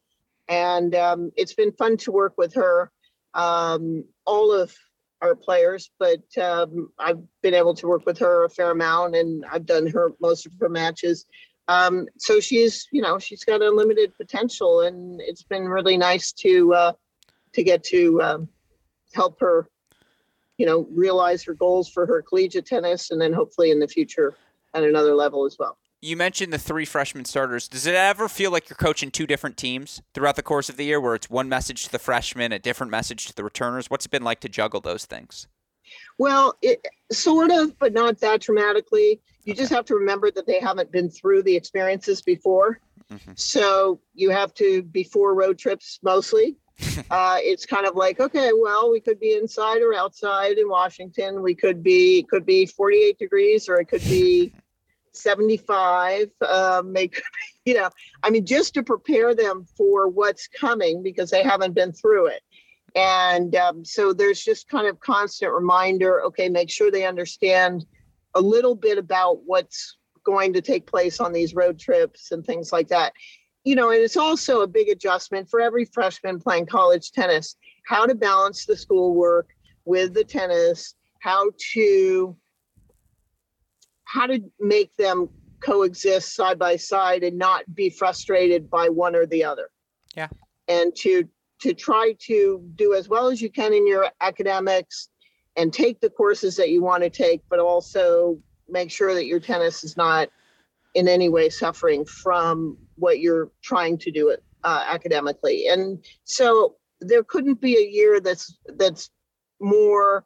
And 0.48 0.94
um, 0.94 1.32
it's 1.36 1.54
been 1.54 1.72
fun 1.72 1.96
to 1.98 2.12
work 2.12 2.34
with 2.36 2.54
her. 2.54 2.92
Um, 3.34 4.04
all 4.26 4.52
of 4.52 4.74
our 5.22 5.34
players, 5.34 5.90
but 5.98 6.22
um, 6.40 6.90
I've 6.98 7.22
been 7.42 7.54
able 7.54 7.74
to 7.74 7.86
work 7.86 8.04
with 8.06 8.18
her 8.18 8.44
a 8.44 8.50
fair 8.50 8.70
amount, 8.70 9.16
and 9.16 9.44
I've 9.50 9.66
done 9.66 9.86
her 9.88 10.12
most 10.20 10.46
of 10.46 10.52
her 10.60 10.68
matches. 10.68 11.26
Um, 11.68 12.06
so 12.18 12.38
she's, 12.38 12.86
you 12.92 13.02
know, 13.02 13.18
she's 13.18 13.44
got 13.44 13.62
unlimited 13.62 14.14
potential, 14.16 14.82
and 14.82 15.20
it's 15.20 15.42
been 15.42 15.64
really 15.64 15.96
nice 15.96 16.32
to 16.32 16.74
uh, 16.74 16.92
to 17.54 17.62
get 17.62 17.82
to 17.84 18.20
um, 18.22 18.48
help 19.14 19.40
her, 19.40 19.68
you 20.58 20.66
know, 20.66 20.86
realize 20.90 21.42
her 21.44 21.54
goals 21.54 21.88
for 21.88 22.06
her 22.06 22.22
collegiate 22.22 22.66
tennis, 22.66 23.10
and 23.10 23.20
then 23.20 23.32
hopefully 23.32 23.70
in 23.70 23.80
the 23.80 23.88
future 23.88 24.36
at 24.74 24.84
another 24.84 25.14
level 25.14 25.46
as 25.46 25.56
well 25.58 25.78
you 26.02 26.16
mentioned 26.16 26.52
the 26.52 26.58
three 26.58 26.84
freshman 26.84 27.24
starters. 27.24 27.68
Does 27.68 27.86
it 27.86 27.94
ever 27.94 28.28
feel 28.28 28.50
like 28.50 28.68
you're 28.68 28.76
coaching 28.76 29.10
two 29.10 29.26
different 29.26 29.56
teams 29.56 30.02
throughout 30.14 30.36
the 30.36 30.42
course 30.42 30.68
of 30.68 30.76
the 30.76 30.84
year, 30.84 31.00
where 31.00 31.14
it's 31.14 31.30
one 31.30 31.48
message 31.48 31.84
to 31.84 31.92
the 31.92 31.98
freshmen, 31.98 32.52
a 32.52 32.58
different 32.58 32.90
message 32.90 33.26
to 33.26 33.34
the 33.34 33.44
returners? 33.44 33.88
What's 33.88 34.06
it 34.06 34.10
been 34.10 34.24
like 34.24 34.40
to 34.40 34.48
juggle 34.48 34.80
those 34.80 35.04
things? 35.06 35.48
Well, 36.18 36.54
it, 36.62 36.84
sort 37.12 37.50
of, 37.50 37.78
but 37.78 37.92
not 37.92 38.18
that 38.20 38.40
dramatically. 38.40 39.20
You 39.44 39.52
okay. 39.52 39.60
just 39.60 39.72
have 39.72 39.84
to 39.86 39.94
remember 39.94 40.30
that 40.30 40.46
they 40.46 40.60
haven't 40.60 40.90
been 40.90 41.08
through 41.08 41.42
the 41.44 41.56
experiences 41.56 42.22
before. 42.22 42.80
Mm-hmm. 43.12 43.32
So 43.36 44.00
you 44.14 44.30
have 44.30 44.52
to, 44.54 44.82
before 44.82 45.34
road 45.34 45.58
trips 45.58 46.00
mostly, 46.02 46.56
uh, 47.10 47.38
it's 47.40 47.64
kind 47.64 47.86
of 47.86 47.94
like, 47.94 48.20
okay, 48.20 48.50
well, 48.60 48.90
we 48.90 49.00
could 49.00 49.20
be 49.20 49.34
inside 49.34 49.80
or 49.80 49.94
outside 49.94 50.58
in 50.58 50.68
Washington. 50.68 51.42
We 51.42 51.54
could 51.54 51.82
be, 51.82 52.20
it 52.20 52.28
could 52.28 52.44
be 52.44 52.66
48 52.66 53.18
degrees 53.18 53.68
or 53.68 53.80
it 53.80 53.86
could 53.86 54.02
be 54.02 54.52
75 55.16 56.30
um, 56.48 56.92
they 56.92 57.10
you 57.64 57.74
know 57.74 57.90
i 58.22 58.30
mean 58.30 58.44
just 58.44 58.74
to 58.74 58.82
prepare 58.82 59.34
them 59.34 59.66
for 59.76 60.08
what's 60.08 60.48
coming 60.48 61.02
because 61.02 61.30
they 61.30 61.42
haven't 61.42 61.74
been 61.74 61.92
through 61.92 62.26
it. 62.26 62.42
And 62.94 63.54
um, 63.56 63.84
so 63.84 64.14
there's 64.14 64.42
just 64.42 64.70
kind 64.70 64.86
of 64.86 65.00
constant 65.00 65.52
reminder 65.52 66.22
okay 66.24 66.48
make 66.48 66.70
sure 66.70 66.90
they 66.90 67.06
understand 67.06 67.84
a 68.34 68.40
little 68.40 68.74
bit 68.74 68.98
about 68.98 69.42
what's 69.44 69.96
going 70.24 70.52
to 70.54 70.60
take 70.60 70.86
place 70.86 71.20
on 71.20 71.32
these 71.32 71.54
road 71.54 71.78
trips 71.78 72.32
and 72.32 72.44
things 72.44 72.72
like 72.72 72.88
that. 72.88 73.12
You 73.64 73.74
know 73.74 73.90
and 73.90 74.00
it's 74.00 74.16
also 74.16 74.62
a 74.62 74.66
big 74.66 74.88
adjustment 74.88 75.50
for 75.50 75.60
every 75.60 75.84
freshman 75.84 76.38
playing 76.40 76.66
college 76.66 77.12
tennis 77.12 77.56
how 77.86 78.04
to 78.06 78.14
balance 78.14 78.66
the 78.66 78.76
schoolwork 78.76 79.48
with 79.84 80.14
the 80.14 80.24
tennis 80.24 80.94
how 81.20 81.50
to 81.72 82.36
how 84.06 84.26
to 84.26 84.40
make 84.58 84.96
them 84.96 85.28
coexist 85.60 86.34
side 86.34 86.58
by 86.58 86.76
side 86.76 87.22
and 87.22 87.36
not 87.36 87.62
be 87.74 87.90
frustrated 87.90 88.70
by 88.70 88.88
one 88.88 89.14
or 89.14 89.26
the 89.26 89.44
other. 89.44 89.70
Yeah. 90.16 90.28
And 90.68 90.94
to 90.96 91.28
to 91.62 91.72
try 91.72 92.14
to 92.20 92.62
do 92.74 92.94
as 92.94 93.08
well 93.08 93.28
as 93.28 93.40
you 93.40 93.50
can 93.50 93.72
in 93.72 93.86
your 93.86 94.08
academics 94.20 95.08
and 95.56 95.72
take 95.72 96.00
the 96.00 96.10
courses 96.10 96.54
that 96.56 96.68
you 96.68 96.82
want 96.82 97.02
to 97.02 97.08
take, 97.08 97.42
but 97.48 97.58
also 97.58 98.38
make 98.68 98.90
sure 98.90 99.14
that 99.14 99.24
your 99.24 99.40
tennis 99.40 99.82
is 99.82 99.96
not 99.96 100.28
in 100.94 101.08
any 101.08 101.28
way 101.30 101.48
suffering 101.48 102.04
from 102.04 102.76
what 102.96 103.20
you're 103.20 103.50
trying 103.62 103.96
to 103.98 104.10
do 104.10 104.28
it 104.28 104.42
uh, 104.64 104.84
academically. 104.86 105.66
And 105.68 106.04
so 106.24 106.76
there 107.00 107.24
couldn't 107.24 107.60
be 107.60 107.76
a 107.76 107.88
year 107.90 108.20
that's 108.20 108.58
that's 108.76 109.10
more 109.60 110.24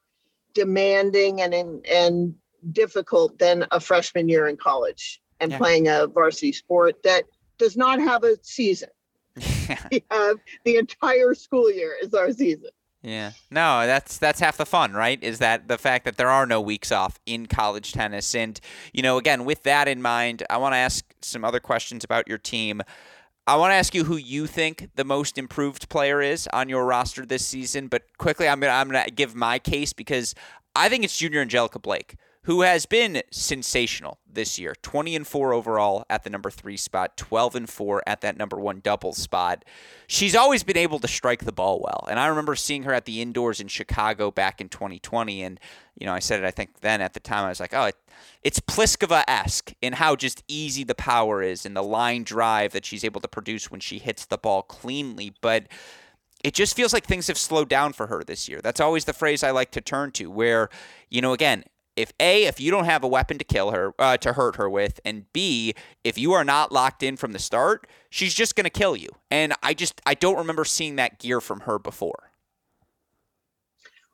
demanding 0.55 1.41
and 1.41 1.55
and 1.55 2.35
difficult 2.73 3.39
than 3.39 3.67
a 3.71 3.81
freshman 3.81 4.29
year 4.29 4.47
in 4.49 4.57
college. 4.57 5.21
and 5.43 5.53
Yeah. 5.53 5.59
playing 5.59 5.89
a 5.89 6.07
varsity 6.07 6.53
sport 6.53 7.03
that 7.03 7.25
does 7.57 7.75
not 7.75 7.99
have 7.99 8.25
a 8.25 8.37
season. 8.43 8.91
We 9.91 10.05
have 10.11 10.37
the 10.65 10.77
entire 10.77 11.33
school 11.35 11.71
year 11.73 11.97
is 12.03 12.13
our 12.13 12.31
season. 12.33 12.69
Yeah. 13.03 13.33
No, 13.51 13.87
that's 13.87 14.19
that's 14.19 14.41
half 14.41 14.59
the 14.59 14.67
fun, 14.67 14.93
right? 14.93 15.23
Is 15.23 15.39
that 15.39 15.67
the 15.69 15.79
fact 15.79 16.05
that 16.05 16.19
there 16.19 16.29
are 16.29 16.45
no 16.45 16.61
weeks 16.61 16.93
off 16.93 17.19
in 17.25 17.47
college 17.47 17.93
tennis. 17.93 18.35
And, 18.35 18.61
you 18.93 19.03
know, 19.03 19.17
again, 19.17 19.47
with 19.47 19.63
that 19.63 19.89
in 19.89 20.03
mind, 20.03 20.43
I 20.51 20.59
want 20.59 20.75
to 20.75 20.77
ask 20.79 21.07
some 21.23 21.43
other 21.45 21.61
questions 21.61 22.05
about 22.05 22.29
your 22.29 22.37
team. 22.37 22.83
I 23.47 23.57
want 23.57 23.71
to 23.71 23.77
ask 23.77 23.95
you 23.95 24.05
who 24.05 24.17
you 24.17 24.47
think 24.47 24.91
the 24.97 25.05
most 25.05 25.39
improved 25.39 25.89
player 25.89 26.21
is 26.21 26.47
on 26.53 26.69
your 26.69 26.85
roster 26.85 27.25
this 27.25 27.47
season, 27.47 27.89
but 27.89 28.03
quickly 28.19 28.47
I'm 28.47 28.61
going 28.61 28.71
to 28.71 28.75
I'm 28.75 28.91
going 28.91 29.03
to 29.05 29.11
give 29.11 29.35
my 29.35 29.59
case 29.59 29.95
because 29.95 30.35
I 30.77 30.91
think 30.91 31.03
it's 31.05 31.17
junior 31.17 31.41
Angelica 31.41 31.79
Blake 31.79 32.17
who 32.45 32.63
has 32.63 32.87
been 32.87 33.23
sensational 33.31 34.19
this 34.27 34.59
year 34.59 34.75
20 34.83 35.15
and 35.17 35.27
4 35.27 35.53
overall 35.53 36.05
at 36.09 36.23
the 36.25 36.31
number 36.31 36.51
3 36.51 36.77
spot 36.77 37.17
12 37.17 37.55
and 37.55 37.71
4 37.71 38.03
at 38.07 38.21
that 38.23 38.37
number 38.37 38.59
1 38.59 38.81
double 38.81 39.13
spot 39.13 39.65
she's 40.07 40.35
always 40.35 40.63
been 40.63 40.77
able 40.77 40.99
to 40.99 41.09
strike 41.09 41.45
the 41.45 41.53
ball 41.53 41.81
well 41.81 42.07
and 42.09 42.19
i 42.19 42.27
remember 42.27 42.55
seeing 42.55 42.85
her 42.85 42.93
at 42.93 43.05
the 43.05 43.21
indoors 43.21 43.61
in 43.61 43.69
chicago 43.69 44.31
back 44.31 44.61
in 44.61 44.69
2020 44.69 45.43
and 45.43 45.61
you 45.99 46.07
know 46.07 46.15
i 46.15 46.19
said 46.19 46.43
it 46.43 46.47
i 46.47 46.51
think 46.51 46.81
then 46.81 47.01
at 47.01 47.13
the 47.13 47.21
time 47.21 47.45
i 47.45 47.49
was 47.49 47.61
like 47.61 47.75
oh 47.75 47.85
it, 47.85 47.97
it's 48.43 48.61
pliskova-esque 48.61 49.73
in 49.83 49.95
how 49.95 50.17
just 50.17 50.43
easy 50.49 50.85
the 50.85 50.95
power 50.95 51.43
is 51.43 51.67
and 51.67 51.77
the 51.77 51.83
line 51.83 52.23
drive 52.23 52.73
that 52.73 52.85
she's 52.85 53.05
able 53.05 53.21
to 53.21 53.29
produce 53.29 53.71
when 53.71 53.81
she 53.81 53.99
hits 53.99 54.25
the 54.27 54.39
ball 54.39 54.63
cleanly 54.63 55.33
but 55.41 55.67
it 56.43 56.55
just 56.55 56.75
feels 56.75 56.95
like 56.95 57.05
things 57.05 57.27
have 57.27 57.37
slowed 57.37 57.69
down 57.69 57.93
for 57.93 58.07
her 58.07 58.25
this 58.25 58.49
year. 58.49 58.61
That's 58.63 58.81
always 58.81 59.05
the 59.05 59.13
phrase 59.13 59.43
I 59.43 59.51
like 59.51 59.73
to 59.73 59.83
turn 59.83 60.11
to, 60.13 60.31
where, 60.31 60.71
you 61.11 61.21
know, 61.21 61.35
again, 61.35 61.65
if 62.01 62.13
A, 62.19 62.45
if 62.45 62.59
you 62.61 62.71
don't 62.71 62.87
have 62.87 63.05
a 63.05 63.09
weapon 63.09 63.37
to 63.39 63.45
kill 63.45 63.73
her, 63.73 63.93
uh, 63.99 64.17
to 64.19 64.33
hurt 64.33 64.57
her 64.57 64.69
with, 64.71 65.01
and 65.05 65.31
B, 65.33 65.75
if 66.03 66.17
you 66.17 66.33
are 66.33 66.45
not 66.45 66.73
locked 66.73 67.03
in 67.03 67.17
from 67.17 67.33
the 67.33 67.39
start, 67.39 67.87
she's 68.09 68.33
just 68.35 68.57
going 68.57 68.65
to 68.65 68.71
kill 68.71 68.97
you. 68.97 69.11
And 69.31 69.53
I 69.63 69.75
just, 69.75 70.01
I 70.07 70.15
don't 70.15 70.37
remember 70.39 70.65
seeing 70.65 70.97
that 70.97 71.19
gear 71.19 71.41
from 71.41 71.61
her 71.61 71.79
before. 71.79 72.31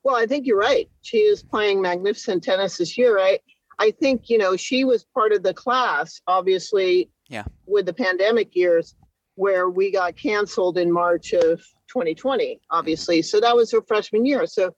Well, 0.02 0.16
I 0.16 0.26
think 0.26 0.46
you're 0.46 0.58
right. 0.58 0.88
She 1.02 1.18
is 1.18 1.42
playing 1.42 1.80
magnificent 1.80 2.42
tennis 2.42 2.78
this 2.78 2.96
year, 2.98 3.16
right? 3.16 3.40
I 3.78 3.90
think, 3.90 4.28
you 4.30 4.38
know, 4.38 4.56
she 4.56 4.84
was 4.84 5.04
part 5.04 5.32
of 5.32 5.42
the 5.42 5.54
class, 5.54 6.20
obviously, 6.26 7.10
Yeah. 7.28 7.44
with 7.66 7.86
the 7.86 7.92
pandemic 7.92 8.54
years 8.54 8.94
where 9.34 9.68
we 9.68 9.90
got 9.90 10.16
canceled 10.16 10.78
in 10.78 10.90
March 10.90 11.32
of 11.32 11.60
2020, 11.88 12.60
obviously. 12.70 13.20
So 13.22 13.38
that 13.40 13.54
was 13.54 13.70
her 13.72 13.82
freshman 13.82 14.24
year. 14.24 14.46
So, 14.46 14.74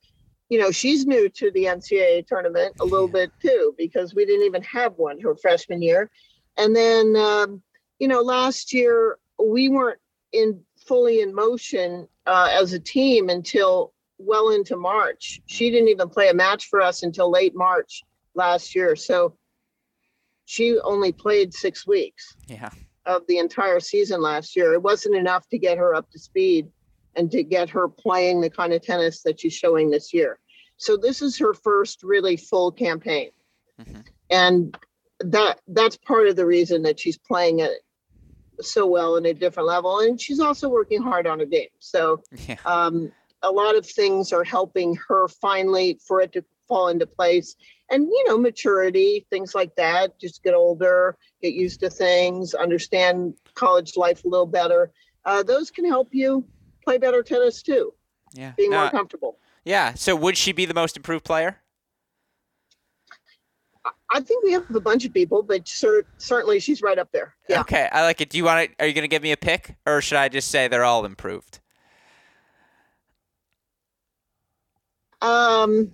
you 0.49 0.59
know, 0.59 0.71
she's 0.71 1.05
new 1.05 1.29
to 1.29 1.51
the 1.51 1.65
NCAA 1.65 2.25
tournament 2.25 2.75
a 2.79 2.85
little 2.85 3.07
bit 3.07 3.31
too, 3.41 3.73
because 3.77 4.15
we 4.15 4.25
didn't 4.25 4.45
even 4.45 4.63
have 4.63 4.93
one 4.97 5.19
her 5.21 5.35
freshman 5.35 5.81
year. 5.81 6.09
And 6.57 6.75
then, 6.75 7.15
um, 7.15 7.61
you 7.99 8.07
know, 8.07 8.21
last 8.21 8.73
year 8.73 9.17
we 9.41 9.69
weren't 9.69 9.99
in 10.33 10.61
fully 10.85 11.21
in 11.21 11.33
motion 11.33 12.07
uh, 12.25 12.49
as 12.51 12.73
a 12.73 12.79
team 12.79 13.29
until 13.29 13.93
well 14.17 14.49
into 14.49 14.75
March. 14.75 15.39
She 15.45 15.69
didn't 15.69 15.89
even 15.89 16.09
play 16.09 16.29
a 16.29 16.33
match 16.33 16.65
for 16.67 16.81
us 16.81 17.03
until 17.03 17.29
late 17.31 17.55
March 17.55 18.03
last 18.33 18.75
year. 18.75 18.95
So 18.95 19.37
she 20.45 20.79
only 20.79 21.11
played 21.11 21.53
six 21.53 21.85
weeks 21.85 22.35
Yeah. 22.47 22.71
of 23.05 23.25
the 23.27 23.37
entire 23.37 23.79
season 23.79 24.21
last 24.21 24.55
year. 24.55 24.73
It 24.73 24.81
wasn't 24.81 25.15
enough 25.15 25.47
to 25.49 25.59
get 25.59 25.77
her 25.77 25.93
up 25.93 26.09
to 26.11 26.19
speed 26.19 26.67
and 27.15 27.31
to 27.31 27.43
get 27.43 27.69
her 27.69 27.87
playing 27.87 28.41
the 28.41 28.49
kind 28.49 28.73
of 28.73 28.81
tennis 28.81 29.21
that 29.23 29.39
she's 29.39 29.53
showing 29.53 29.89
this 29.89 30.13
year. 30.13 30.39
So 30.77 30.95
this 30.95 31.21
is 31.21 31.37
her 31.39 31.53
first 31.53 32.03
really 32.03 32.37
full 32.37 32.71
campaign. 32.71 33.31
Mhm. 33.81 34.05
And 34.29 34.77
that 35.19 35.59
that's 35.67 35.97
part 35.97 36.27
of 36.27 36.35
the 36.35 36.45
reason 36.45 36.83
that 36.83 36.99
she's 36.99 37.17
playing 37.17 37.59
it 37.59 37.81
so 38.61 38.85
well 38.85 39.17
in 39.17 39.25
a 39.25 39.33
different 39.33 39.67
level. 39.67 39.99
And 39.99 40.19
she's 40.19 40.39
also 40.39 40.69
working 40.69 41.01
hard 41.01 41.27
on 41.27 41.39
her 41.39 41.45
game. 41.45 41.69
So 41.79 42.23
Yeah. 42.47 42.57
um, 42.65 43.11
a 43.41 43.51
lot 43.51 43.75
of 43.75 43.85
things 43.85 44.31
are 44.33 44.43
helping 44.43 44.97
her 45.07 45.27
finally 45.27 45.99
for 46.05 46.21
it 46.21 46.31
to 46.33 46.43
fall 46.67 46.89
into 46.89 47.07
place 47.07 47.55
and 47.89 48.03
you 48.07 48.23
know 48.27 48.37
maturity 48.37 49.25
things 49.31 49.55
like 49.55 49.75
that 49.75 50.17
just 50.19 50.43
get 50.43 50.53
older 50.53 51.17
get 51.41 51.53
used 51.53 51.79
to 51.79 51.89
things 51.89 52.53
understand 52.53 53.33
college 53.55 53.97
life 53.97 54.23
a 54.23 54.27
little 54.27 54.45
better 54.45 54.91
uh, 55.25 55.41
those 55.41 55.71
can 55.71 55.83
help 55.85 56.09
you 56.11 56.45
play 56.89 56.97
better 56.97 57.21
tennis 57.21 57.61
too 57.61 57.93
Yeah. 58.33 58.53
being 58.57 58.71
more 58.71 58.89
comfortable 58.89 59.37
yeah. 59.65 59.93
So 59.93 60.15
would 60.15 60.35
she 60.37 60.51
be 60.53 60.65
the 60.65 60.73
most 60.73 60.97
improved 60.97 61.23
player? 61.25 61.59
I- 63.85 63.91
i 64.11 64.19
think 64.19 64.43
we 64.43 64.51
have 64.53 64.63
a 64.73 64.79
bunch 64.79 65.05
of 65.05 65.13
people 65.13 65.43
but 65.43 65.67
cer- 65.67 66.07
certainly 66.17 66.59
she's 66.59 66.81
right 66.81 66.97
up 66.97 67.11
there 67.11 67.35
yeah 67.47 67.59
Okay. 67.61 67.87
I 67.91 68.01
like 68.01 68.21
it. 68.21 68.29
Do 68.29 68.37
you 68.39 68.43
want 68.45 68.69
to, 68.71 68.83
are 68.83 68.87
you 68.87 68.93
going 68.93 69.03
to 69.03 69.07
give 69.15 69.21
me 69.21 69.31
a 69.31 69.37
pick 69.37 69.75
or 69.85 70.01
should 70.01 70.17
I 70.17 70.29
just 70.29 70.47
say 70.49 70.67
they're 70.67 70.83
all 70.83 71.05
improved? 71.05 71.59
um 75.21 75.91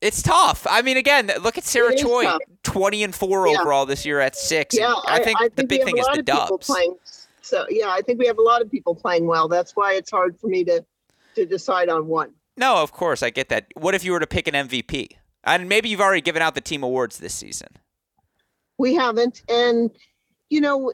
It's 0.00 0.22
tough. 0.22 0.66
I 0.70 0.82
mean, 0.82 0.96
again, 0.96 1.30
look 1.42 1.56
at 1.58 1.64
Sarah 1.64 1.96
Choi, 1.96 2.24
tough. 2.24 2.40
twenty 2.62 3.02
and 3.02 3.14
four 3.14 3.46
Yeah. 3.48 3.58
overall 3.60 3.84
this 3.86 4.06
year 4.06 4.20
at 4.20 4.36
six. 4.36 4.76
yeah 4.78 4.94
and 5.08 5.20
I 5.20 5.22
think 5.24 5.38
the 5.56 5.62
we 5.62 5.66
big 5.66 5.80
have 5.80 5.86
thing 5.86 5.98
is 5.98 6.06
the 6.14 6.22
dubs. 6.22 6.66
playing 6.66 6.96
so 7.44 7.64
yeah 7.70 7.88
i 7.90 8.00
think 8.00 8.18
we 8.18 8.26
have 8.26 8.38
a 8.38 8.42
lot 8.42 8.60
of 8.62 8.70
people 8.70 8.94
playing 8.94 9.26
well 9.26 9.48
that's 9.48 9.72
why 9.76 9.92
it's 9.94 10.10
hard 10.10 10.38
for 10.40 10.48
me 10.48 10.64
to 10.64 10.84
to 11.34 11.44
decide 11.46 11.88
on 11.88 12.06
one 12.06 12.30
No, 12.56 12.76
of 12.76 12.92
course, 12.92 13.20
I 13.24 13.30
get 13.30 13.48
that. 13.48 13.66
What 13.74 13.96
if 13.96 14.04
you 14.04 14.12
were 14.12 14.20
to 14.20 14.28
pick 14.28 14.46
an 14.46 14.54
MVP? 14.54 15.08
And 15.42 15.68
maybe 15.68 15.88
you've 15.88 16.00
already 16.00 16.20
given 16.20 16.40
out 16.40 16.54
the 16.54 16.60
team 16.60 16.84
awards 16.84 17.18
this 17.18 17.34
season. 17.34 17.66
We 18.78 18.94
haven't. 18.94 19.42
And, 19.48 19.90
you 20.50 20.60
know, 20.60 20.92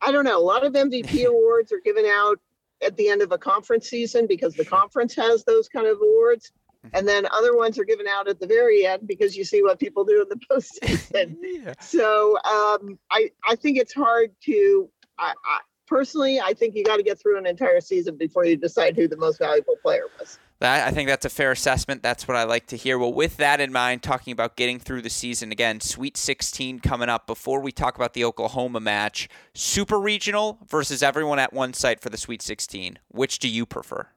I- 0.00 0.10
don't 0.10 0.24
know. 0.24 0.36
A 0.36 0.42
lot 0.42 0.64
of 0.66 0.72
MVP 0.72 1.24
awards 1.34 1.70
are 1.70 1.78
given 1.84 2.04
out 2.06 2.40
at 2.84 2.96
the 2.96 3.08
end 3.08 3.22
of 3.22 3.30
a 3.30 3.38
conference 3.38 3.88
season 3.88 4.26
because 4.26 4.54
the 4.54 4.64
conference 4.64 5.14
has 5.14 5.44
those 5.44 5.68
kind 5.68 5.86
of 5.86 5.98
awards. 6.02 6.50
And 6.92 7.06
then 7.06 7.28
other 7.30 7.56
ones 7.56 7.78
are 7.78 7.84
given 7.84 8.08
out 8.08 8.26
at 8.26 8.40
the 8.40 8.48
very 8.48 8.84
end 8.84 9.06
because 9.06 9.36
you 9.36 9.44
see 9.44 9.62
what 9.62 9.78
people 9.78 10.04
do 10.04 10.20
in 10.22 10.28
the 10.28 10.40
postseason. 10.50 11.36
Yeah. 11.40 11.74
so 11.80 12.36
um, 12.38 12.98
I, 13.12 13.30
I 13.48 13.54
think 13.54 13.78
it's 13.78 13.94
hard 13.94 14.32
to, 14.46 14.90
I, 15.22 15.34
I, 15.44 15.60
personally, 15.86 16.40
I 16.40 16.52
think 16.52 16.74
you 16.74 16.82
got 16.82 16.96
to 16.96 17.02
get 17.02 17.20
through 17.20 17.38
an 17.38 17.46
entire 17.46 17.80
season 17.80 18.16
before 18.16 18.44
you 18.44 18.56
decide 18.56 18.96
who 18.96 19.06
the 19.06 19.16
most 19.16 19.38
valuable 19.38 19.76
player 19.82 20.04
was. 20.18 20.38
That, 20.58 20.86
I 20.86 20.90
think 20.90 21.08
that's 21.08 21.24
a 21.24 21.30
fair 21.30 21.52
assessment. 21.52 22.02
That's 22.02 22.26
what 22.26 22.36
I 22.36 22.44
like 22.44 22.66
to 22.68 22.76
hear. 22.76 22.98
Well, 22.98 23.12
with 23.12 23.36
that 23.38 23.60
in 23.60 23.72
mind, 23.72 24.02
talking 24.02 24.32
about 24.32 24.56
getting 24.56 24.78
through 24.78 25.02
the 25.02 25.10
season 25.10 25.52
again, 25.52 25.80
Sweet 25.80 26.16
16 26.16 26.80
coming 26.80 27.08
up. 27.08 27.26
Before 27.26 27.60
we 27.60 27.72
talk 27.72 27.96
about 27.96 28.14
the 28.14 28.24
Oklahoma 28.24 28.80
match, 28.80 29.28
Super 29.54 29.98
Regional 29.98 30.58
versus 30.68 31.02
everyone 31.02 31.38
at 31.38 31.52
one 31.52 31.72
site 31.72 32.00
for 32.00 32.10
the 32.10 32.16
Sweet 32.16 32.42
16. 32.42 32.98
Which 33.08 33.38
do 33.38 33.48
you 33.48 33.64
prefer? 33.64 34.08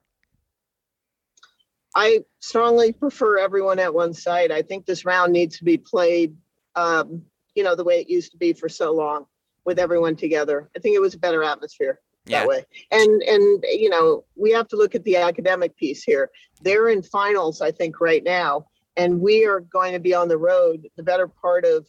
I 1.96 2.26
strongly 2.40 2.92
prefer 2.92 3.38
everyone 3.38 3.80
at 3.80 3.94
one 3.94 4.14
site. 4.14 4.52
I 4.52 4.62
think 4.62 4.86
this 4.86 5.06
round 5.06 5.34
needs 5.34 5.58
to 5.60 5.64
be 5.64 5.78
played, 5.78 6.36
um, 6.76 7.24
you 7.56 7.64
know, 7.64 7.76
the 7.76 7.84
way 7.84 8.02
it 8.02 8.10
used 8.10 8.32
to 8.34 8.38
be 8.38 8.54
for 8.54 8.68
so 8.68 8.92
long 8.94 9.26
with 9.66 9.80
everyone 9.80 10.16
together. 10.16 10.70
I 10.76 10.80
think 10.80 10.96
it 10.96 11.00
was 11.02 11.16
a 11.16 11.20
better 11.20 11.44
atmosphere 11.44 12.00
Yeah. 12.26 12.40
that 12.42 12.48
way. 12.48 12.66
And 12.92 13.22
and 13.24 13.64
you 13.68 13.90
know, 13.90 14.24
we 14.36 14.52
have 14.52 14.68
to 14.70 14.76
look 14.78 14.96
at 14.96 15.04
the 15.04 15.18
academic 15.18 15.76
piece 15.76 16.04
here. 16.04 16.30
They're 16.62 16.90
in 16.90 17.02
finals, 17.04 17.62
I 17.62 17.72
think, 17.72 18.00
right 18.00 18.24
now, 18.24 18.68
and 18.96 19.20
we 19.20 19.46
are 19.46 19.60
going 19.60 19.94
to 19.94 20.00
be 20.00 20.14
on 20.14 20.28
the 20.28 20.38
road 20.38 20.88
the 20.96 21.04
better 21.04 21.28
part 21.28 21.66
of, 21.66 21.88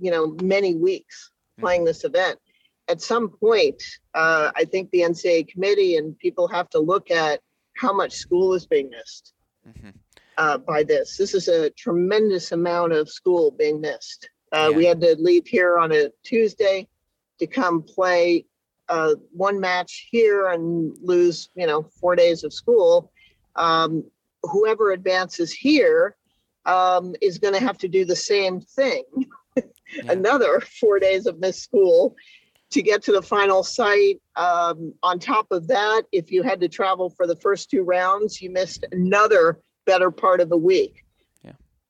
you 0.00 0.10
know, 0.10 0.36
many 0.42 0.74
weeks 0.74 1.30
playing 1.60 1.84
this 1.84 2.04
event. 2.04 2.38
At 2.88 3.02
some 3.02 3.28
point, 3.28 3.82
uh, 4.14 4.50
I 4.56 4.64
think 4.64 4.90
the 4.90 5.00
NCAA 5.02 5.48
committee 5.48 5.96
and 5.96 6.18
people 6.18 6.48
have 6.48 6.70
to 6.70 6.78
look 6.78 7.10
at 7.10 7.40
how 7.76 7.92
much 7.92 8.12
school 8.14 8.54
is 8.54 8.66
being 8.66 8.88
missed 8.90 9.34
Mhm. 9.68 9.92
uh, 10.38 10.58
by 10.58 10.82
this. 10.84 11.16
This 11.16 11.34
is 11.34 11.48
a 11.48 11.68
tremendous 11.70 12.52
amount 12.52 12.92
of 12.94 13.08
school 13.08 13.50
being 13.50 13.80
missed. 13.80 14.30
Uh, 14.52 14.68
Yeah. 14.70 14.76
We 14.76 14.84
had 14.84 15.00
to 15.00 15.16
leave 15.18 15.46
here 15.46 15.78
on 15.78 15.92
a 15.92 16.10
Tuesday 16.22 16.88
to 17.38 17.46
come 17.46 17.82
play 17.82 18.46
uh, 18.88 19.14
one 19.32 19.60
match 19.60 20.08
here 20.10 20.48
and 20.48 20.96
lose, 21.02 21.50
you 21.54 21.66
know, 21.66 21.82
four 22.00 22.16
days 22.16 22.44
of 22.44 22.52
school. 22.52 23.12
Um, 23.56 24.04
whoever 24.42 24.92
advances 24.92 25.52
here 25.52 26.16
um, 26.64 27.14
is 27.20 27.38
going 27.38 27.54
to 27.54 27.60
have 27.60 27.78
to 27.78 27.88
do 27.88 28.04
the 28.04 28.16
same 28.16 28.60
thing. 28.60 29.04
Yeah. 29.94 30.12
Another 30.12 30.60
four 30.60 30.98
days 30.98 31.24
of 31.24 31.38
missed 31.40 31.62
school 31.62 32.14
to 32.72 32.82
get 32.82 33.02
to 33.04 33.12
the 33.12 33.22
final 33.22 33.62
site. 33.62 34.20
Um, 34.36 34.92
on 35.02 35.18
top 35.18 35.46
of 35.50 35.66
that, 35.68 36.02
if 36.12 36.30
you 36.30 36.42
had 36.42 36.60
to 36.60 36.68
travel 36.68 37.08
for 37.08 37.26
the 37.26 37.36
first 37.36 37.70
two 37.70 37.82
rounds, 37.82 38.42
you 38.42 38.50
missed 38.50 38.84
another 38.92 39.60
better 39.86 40.10
part 40.10 40.40
of 40.42 40.52
a 40.52 40.56
week. 40.58 41.06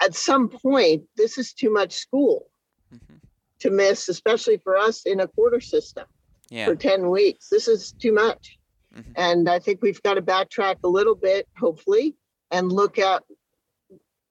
At 0.09 0.15
some 0.15 0.49
point, 0.49 1.05
this 1.19 1.37
is 1.37 1.53
too 1.53 1.71
much 1.71 1.93
school 1.93 2.49
Mhm. 2.95 3.21
to 3.59 3.71
miss, 3.71 4.09
especially 4.09 4.57
for 4.57 4.75
us 4.75 5.03
in 5.05 5.21
a 5.21 5.29
quarter 5.29 5.61
system 5.61 6.07
Yeah. 6.49 6.65
for 6.65 6.75
10 6.75 7.11
weeks. 7.11 7.51
This 7.51 7.69
is 7.69 7.93
too 7.93 8.13
much. 8.13 8.59
Mhm. 8.95 9.13
And 9.17 9.51
I 9.51 9.59
think 9.59 9.83
we've 9.83 10.03
got 10.03 10.15
to 10.15 10.23
backtrack 10.23 10.77
a 10.83 10.89
little 10.89 11.15
bit, 11.15 11.47
hopefully, 11.59 12.17
and 12.51 12.73
look 12.73 12.99
at 12.99 13.23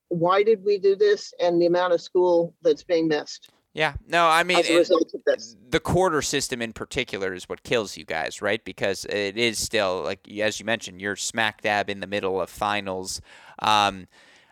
why 0.07 0.41
did 0.41 0.63
we 0.63 0.79
do 0.79 0.95
this 0.95 1.31
and 1.39 1.61
the 1.61 1.67
amount 1.67 1.93
of 1.93 2.01
school 2.01 2.55
that's 2.63 2.83
being 2.83 3.07
missed. 3.07 3.51
Yeah. 3.73 3.93
No, 4.07 4.25
I 4.25 4.41
mean, 4.41 4.57
as 4.57 4.69
a 4.71 4.77
result 4.77 5.13
of 5.13 5.21
this. 5.27 5.55
the 5.69 5.79
quarter 5.79 6.23
system 6.23 6.59
in 6.63 6.73
particular 6.73 7.35
is 7.35 7.47
what 7.47 7.61
kills 7.61 7.97
you 7.97 8.03
guys, 8.05 8.41
right? 8.41 8.65
Because 8.65 9.05
it 9.05 9.37
is 9.37 9.59
still 9.59 10.01
like 10.01 10.27
as 10.39 10.59
you 10.59 10.65
mentioned, 10.65 11.01
you're 11.01 11.15
smack 11.17 11.61
dab 11.61 11.87
in 11.87 11.99
the 11.99 12.07
middle 12.07 12.41
of 12.41 12.49
finals. 12.49 13.21
Um, 13.59 14.07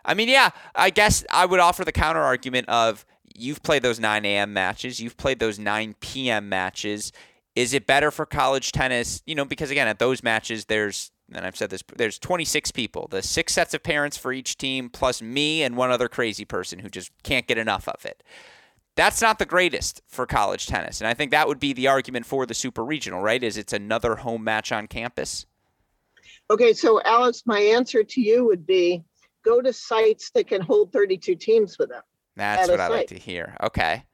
I 0.06 0.14
mean, 0.14 0.28
yeah, 0.28 0.50
I 0.74 0.90
guess 0.90 1.24
I 1.30 1.44
would 1.44 1.60
offer 1.60 1.84
the 1.84 1.92
counter 1.92 2.22
argument 2.22 2.68
of 2.68 3.04
you've 3.34 3.62
played 3.62 3.82
those 3.82 4.00
9 4.00 4.24
a.m. 4.24 4.52
matches, 4.52 5.00
you've 5.00 5.16
played 5.16 5.40
those 5.40 5.58
9 5.58 5.96
p.m. 6.00 6.48
matches. 6.48 7.12
Is 7.54 7.74
it 7.74 7.86
better 7.86 8.10
for 8.10 8.24
college 8.24 8.70
tennis? 8.72 9.22
You 9.26 9.34
know, 9.34 9.44
because 9.44 9.70
again, 9.70 9.88
at 9.88 9.98
those 9.98 10.22
matches, 10.22 10.66
there's 10.66 11.10
and 11.34 11.44
I've 11.44 11.56
said 11.56 11.70
this, 11.70 11.82
there's 11.96 12.18
26 12.18 12.70
people, 12.70 13.08
the 13.10 13.22
six 13.22 13.52
sets 13.52 13.74
of 13.74 13.82
parents 13.82 14.16
for 14.16 14.32
each 14.32 14.56
team, 14.56 14.88
plus 14.88 15.20
me 15.20 15.62
and 15.62 15.76
one 15.76 15.90
other 15.90 16.08
crazy 16.08 16.44
person 16.44 16.78
who 16.78 16.88
just 16.88 17.10
can't 17.22 17.46
get 17.46 17.58
enough 17.58 17.88
of 17.88 18.04
it. 18.04 18.22
That's 18.94 19.20
not 19.20 19.38
the 19.38 19.44
greatest 19.44 20.02
for 20.06 20.24
college 20.24 20.66
tennis. 20.66 21.00
And 21.00 21.08
I 21.08 21.14
think 21.14 21.32
that 21.32 21.48
would 21.48 21.60
be 21.60 21.72
the 21.72 21.88
argument 21.88 22.26
for 22.26 22.46
the 22.46 22.54
super 22.54 22.84
regional, 22.84 23.20
right? 23.20 23.42
Is 23.42 23.56
it's 23.56 23.72
another 23.72 24.16
home 24.16 24.44
match 24.44 24.72
on 24.72 24.86
campus? 24.86 25.46
Okay, 26.48 26.72
so 26.72 27.02
Alex, 27.02 27.42
my 27.44 27.58
answer 27.58 28.04
to 28.04 28.20
you 28.20 28.44
would 28.46 28.66
be 28.66 29.02
go 29.46 29.62
to 29.62 29.72
sites 29.72 30.30
that 30.30 30.48
can 30.48 30.60
hold 30.60 30.92
32 30.92 31.36
teams 31.36 31.78
with 31.78 31.88
them. 31.88 32.02
That's 32.34 32.68
what 32.68 32.80
I 32.80 32.88
like 32.88 33.06
to 33.08 33.18
hear. 33.18 33.56
Okay. 33.62 34.04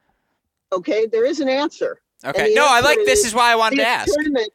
Okay, 0.73 1.07
there 1.07 1.25
is 1.25 1.41
an 1.41 1.49
answer. 1.49 2.01
Okay. 2.25 2.53
No, 2.55 2.67
I 2.69 2.81
like 2.81 2.99
this 3.05 3.25
is 3.25 3.35
why 3.35 3.51
I 3.51 3.57
wanted 3.57 3.77
to 3.77 3.87
ask. 3.87 4.13
Tournament, 4.15 4.51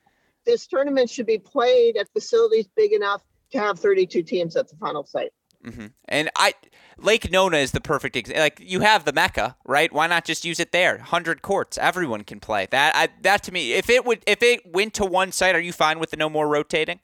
this 0.45 0.67
tournament 0.67 1.09
should 1.09 1.25
be 1.25 1.37
played 1.37 1.97
at 1.97 2.07
facilities 2.13 2.67
big 2.75 2.93
enough 2.93 3.23
to 3.51 3.59
have 3.59 3.77
32 3.79 4.23
teams 4.23 4.55
at 4.55 4.69
the 4.69 4.75
final 4.77 5.03
site. 5.03 5.31
Mm-hmm. 5.65 5.87
And 6.07 6.29
I, 6.37 6.53
Lake 6.97 7.29
Nona 7.29 7.57
is 7.57 7.71
the 7.71 7.81
perfect 7.81 8.15
example. 8.15 8.41
Like 8.41 8.61
you 8.61 8.79
have 8.81 9.03
the 9.03 9.11
Mecca, 9.11 9.57
right? 9.65 9.91
Why 9.91 10.07
not 10.07 10.23
just 10.23 10.45
use 10.45 10.59
it 10.59 10.71
there? 10.71 10.99
Hundred 10.99 11.41
courts, 11.41 11.77
everyone 11.77 12.23
can 12.23 12.39
play. 12.39 12.67
That 12.71 12.95
I, 12.95 13.09
that 13.21 13.43
to 13.43 13.51
me, 13.51 13.73
if 13.73 13.89
it 13.89 14.05
would, 14.05 14.23
if 14.25 14.41
it 14.41 14.61
went 14.65 14.93
to 14.95 15.05
one 15.05 15.31
site, 15.31 15.55
are 15.55 15.59
you 15.59 15.73
fine 15.73 15.99
with 15.99 16.11
the 16.11 16.17
no 16.17 16.29
more 16.29 16.47
rotating? 16.47 16.99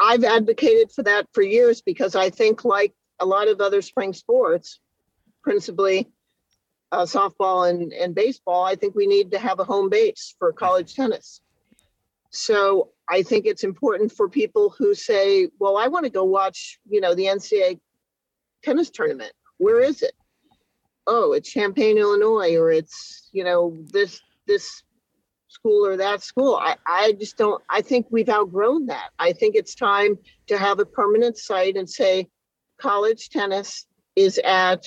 I've 0.00 0.24
advocated 0.24 0.92
for 0.92 1.02
that 1.04 1.26
for 1.32 1.42
years 1.42 1.82
because 1.82 2.14
I 2.14 2.30
think, 2.30 2.64
like 2.64 2.94
a 3.20 3.26
lot 3.26 3.48
of 3.48 3.60
other 3.60 3.82
spring 3.82 4.12
sports, 4.12 4.80
principally 5.42 6.08
uh, 6.92 7.02
softball 7.02 7.68
and, 7.68 7.92
and 7.92 8.14
baseball, 8.14 8.64
I 8.64 8.76
think 8.76 8.94
we 8.94 9.06
need 9.06 9.32
to 9.32 9.38
have 9.38 9.60
a 9.60 9.64
home 9.64 9.88
base 9.88 10.34
for 10.38 10.52
college 10.52 10.94
tennis. 10.94 11.40
So 12.30 12.90
I 13.08 13.22
think 13.22 13.46
it's 13.46 13.64
important 13.64 14.12
for 14.12 14.28
people 14.28 14.70
who 14.70 14.94
say, 14.94 15.48
well, 15.58 15.76
I 15.76 15.88
want 15.88 16.04
to 16.04 16.10
go 16.10 16.24
watch, 16.24 16.78
you 16.88 17.00
know, 17.00 17.14
the 17.14 17.24
NCAA 17.24 17.80
tennis 18.62 18.90
tournament. 18.90 19.32
Where 19.56 19.80
is 19.80 20.02
it? 20.02 20.12
Oh, 21.06 21.32
it's 21.32 21.50
Champaign, 21.50 21.96
Illinois, 21.96 22.56
or 22.56 22.70
it's, 22.70 23.30
you 23.32 23.44
know, 23.44 23.76
this 23.92 24.20
this 24.46 24.82
school 25.58 25.86
or 25.86 25.96
that 25.96 26.22
school. 26.22 26.56
I, 26.56 26.76
I 26.86 27.12
just 27.12 27.36
don't 27.36 27.62
I 27.68 27.80
think 27.80 28.06
we've 28.10 28.28
outgrown 28.28 28.86
that. 28.86 29.10
I 29.18 29.32
think 29.32 29.54
it's 29.54 29.74
time 29.74 30.18
to 30.46 30.58
have 30.58 30.78
a 30.78 30.86
permanent 30.86 31.36
site 31.36 31.76
and 31.76 31.88
say 31.88 32.28
college 32.78 33.30
tennis 33.30 33.86
is 34.16 34.40
at, 34.44 34.86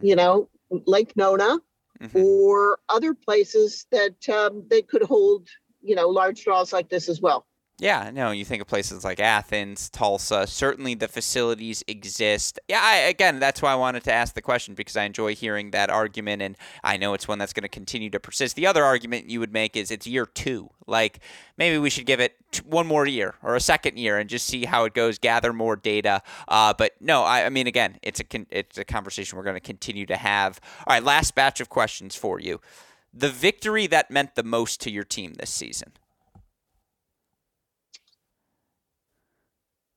you 0.00 0.16
know, 0.16 0.48
Lake 0.70 1.16
Nona 1.16 1.58
mm-hmm. 2.00 2.18
or 2.18 2.78
other 2.88 3.14
places 3.14 3.86
that 3.90 4.28
um, 4.28 4.64
they 4.68 4.82
could 4.82 5.02
hold, 5.02 5.48
you 5.82 5.94
know, 5.94 6.08
large 6.08 6.44
draws 6.44 6.72
like 6.72 6.88
this 6.88 7.08
as 7.08 7.20
well. 7.20 7.46
Yeah, 7.80 8.12
no, 8.14 8.30
you 8.30 8.44
think 8.44 8.62
of 8.62 8.68
places 8.68 9.02
like 9.02 9.18
Athens, 9.18 9.90
Tulsa, 9.90 10.46
certainly 10.46 10.94
the 10.94 11.08
facilities 11.08 11.82
exist. 11.88 12.60
Yeah, 12.68 12.78
I, 12.80 12.98
again, 12.98 13.40
that's 13.40 13.60
why 13.60 13.72
I 13.72 13.74
wanted 13.74 14.04
to 14.04 14.12
ask 14.12 14.32
the 14.34 14.42
question 14.42 14.76
because 14.76 14.96
I 14.96 15.02
enjoy 15.02 15.34
hearing 15.34 15.72
that 15.72 15.90
argument 15.90 16.40
and 16.40 16.56
I 16.84 16.96
know 16.98 17.14
it's 17.14 17.26
one 17.26 17.38
that's 17.38 17.52
going 17.52 17.64
to 17.64 17.68
continue 17.68 18.10
to 18.10 18.20
persist. 18.20 18.54
The 18.54 18.68
other 18.68 18.84
argument 18.84 19.28
you 19.28 19.40
would 19.40 19.52
make 19.52 19.76
is 19.76 19.90
it's 19.90 20.06
year 20.06 20.24
two. 20.24 20.70
Like 20.86 21.18
maybe 21.58 21.76
we 21.78 21.90
should 21.90 22.06
give 22.06 22.20
it 22.20 22.36
one 22.64 22.86
more 22.86 23.06
year 23.06 23.34
or 23.42 23.56
a 23.56 23.60
second 23.60 23.98
year 23.98 24.18
and 24.18 24.30
just 24.30 24.46
see 24.46 24.66
how 24.66 24.84
it 24.84 24.94
goes, 24.94 25.18
gather 25.18 25.52
more 25.52 25.74
data. 25.74 26.22
Uh, 26.46 26.74
but 26.78 26.92
no, 27.00 27.24
I, 27.24 27.44
I, 27.44 27.48
mean, 27.48 27.66
again, 27.66 27.98
it's 28.02 28.20
a, 28.20 28.24
it's 28.50 28.78
a 28.78 28.84
conversation 28.84 29.36
we're 29.36 29.42
going 29.42 29.56
to 29.56 29.60
continue 29.60 30.06
to 30.06 30.16
have. 30.16 30.60
All 30.86 30.94
right, 30.94 31.02
last 31.02 31.34
batch 31.34 31.60
of 31.60 31.70
questions 31.70 32.14
for 32.14 32.38
you. 32.38 32.60
The 33.12 33.30
victory 33.30 33.88
that 33.88 34.12
meant 34.12 34.36
the 34.36 34.44
most 34.44 34.80
to 34.82 34.92
your 34.92 35.04
team 35.04 35.34
this 35.34 35.50
season. 35.50 35.92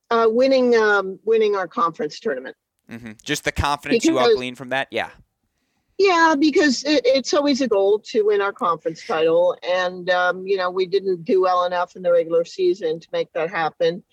Uh, 0.10 0.28
winning, 0.30 0.76
um, 0.76 1.20
winning 1.26 1.56
our 1.56 1.67
conference 1.67 2.20
tournament. 2.20 2.56
Mm-hmm. 2.89 3.13
Just 3.24 3.43
the 3.43 3.52
confidence 3.52 4.04
because, 4.04 4.15
you 4.15 4.20
all 4.20 4.36
glean 4.36 4.56
from 4.56 4.70
that, 4.70 4.88
yeah. 4.91 5.10
Yeah, 5.98 6.36
because 6.38 6.84
it, 6.84 7.02
it's 7.06 7.34
always 7.34 7.60
a 7.62 7.67
goal 7.67 8.00
to 8.00 8.22
win 8.24 8.41
our 8.41 8.54
conference 8.54 9.06
title, 9.06 9.58
and 9.67 10.10
um, 10.10 10.46
you 10.46 10.56
know 10.56 10.70
we 10.70 10.86
didn't 10.86 11.24
do 11.24 11.41
well 11.41 11.65
enough 11.65 11.96
in 11.96 12.04
the 12.04 12.12
regular 12.12 12.46
season 12.46 13.00
to 13.00 13.08
make 13.12 13.34
that 13.34 13.50
happen. 13.50 14.04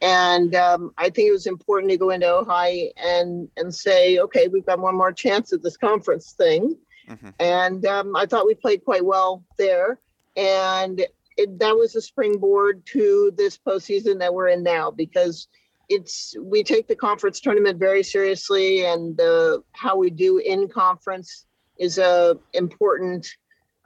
And 0.00 0.54
um, 0.54 0.92
I 0.98 1.10
think 1.10 1.28
it 1.28 1.32
was 1.32 1.46
important 1.46 1.90
to 1.92 1.96
go 1.96 2.10
into 2.10 2.28
Ohio 2.28 2.88
and 2.96 3.48
and 3.56 3.72
say, 3.72 4.18
okay, 4.18 4.48
we've 4.48 4.66
got 4.66 4.80
one 4.80 4.96
more 4.96 5.12
chance 5.12 5.52
at 5.52 5.62
this 5.62 5.76
conference 5.76 6.32
thing. 6.32 6.76
Mm-hmm. 7.08 7.30
And 7.40 7.86
um, 7.86 8.16
I 8.16 8.26
thought 8.26 8.46
we 8.46 8.54
played 8.54 8.84
quite 8.84 9.04
well 9.04 9.44
there. 9.58 9.98
And 10.36 11.04
it, 11.38 11.58
that 11.60 11.74
was 11.74 11.94
a 11.94 12.02
springboard 12.02 12.84
to 12.84 13.32
this 13.36 13.56
postseason 13.56 14.18
that 14.18 14.34
we're 14.34 14.48
in 14.48 14.62
now 14.62 14.90
because 14.90 15.48
it's 15.88 16.34
we 16.42 16.62
take 16.62 16.86
the 16.88 16.96
conference 16.96 17.40
tournament 17.40 17.78
very 17.78 18.02
seriously 18.02 18.84
and 18.84 19.18
uh, 19.20 19.58
how 19.72 19.96
we 19.96 20.10
do 20.10 20.38
in 20.38 20.68
conference 20.68 21.46
is 21.78 21.96
a 21.96 22.36
important 22.52 23.26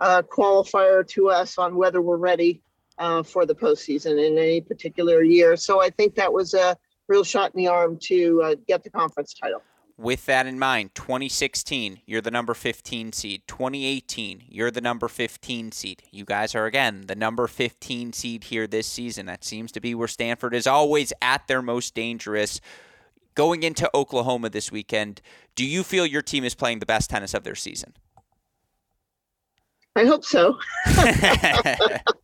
uh, 0.01 0.23
qualifier 0.23 1.07
to 1.07 1.29
us 1.29 1.59
on 1.59 1.77
whether 1.77 2.01
we're 2.01 2.17
ready 2.17 2.61
uh, 2.99 3.23
for 3.23 3.47
the 3.47 3.55
postseason 3.55 4.13
in 4.13 4.37
any 4.39 4.61
particular 4.61 5.23
year. 5.23 5.55
So 5.57 5.81
I 5.81 5.91
think 5.91 6.15
that 6.17 6.33
was 6.33 6.55
a 6.55 6.77
real 7.07 7.23
shot 7.23 7.55
in 7.55 7.59
the 7.59 7.69
arm 7.69 7.99
to 8.05 8.43
uh, 8.43 8.55
get 8.67 8.83
the 8.83 8.91
conference 8.91 9.35
title 9.35 9.63
with 9.97 10.27
that 10.27 10.47
in 10.47 10.59
mind, 10.59 10.95
2016, 10.95 12.01
you're 12.07 12.21
the 12.21 12.31
number 12.31 12.55
15 12.55 13.13
seed. 13.13 13.43
2018, 13.47 14.45
you're 14.49 14.71
the 14.71 14.81
number 14.81 15.09
15 15.09 15.73
seed. 15.73 16.03
You 16.11 16.25
guys 16.25 16.55
are, 16.55 16.67
again, 16.67 17.05
the 17.07 17.15
number 17.15 17.47
15 17.47 18.13
seed 18.13 18.45
here 18.45 18.67
this 18.67 18.87
season. 18.87 19.27
That 19.27 19.45
seems 19.45 19.73
to 19.73 19.81
be 19.81 19.95
where 19.95 20.09
Stanford 20.09 20.55
is 20.55 20.67
always 20.67 21.13
at 21.21 21.47
their 21.47 21.63
most 21.63 21.95
dangerous. 21.95 22.61
Going 23.35 23.63
into 23.63 23.91
Oklahoma 23.95 24.51
this 24.51 24.71
weekend, 24.71 25.23
do 25.55 25.65
you 25.65 25.83
feel 25.83 26.05
your 26.05 26.23
team 26.23 26.45
is 26.45 26.55
playing 26.55 26.81
the 26.81 26.87
best 26.87 27.11
tennis 27.11 27.35
of 27.35 27.45
their 27.45 27.55
season? 27.55 27.95
I 29.97 30.05
hope 30.05 30.25
so. 30.25 30.59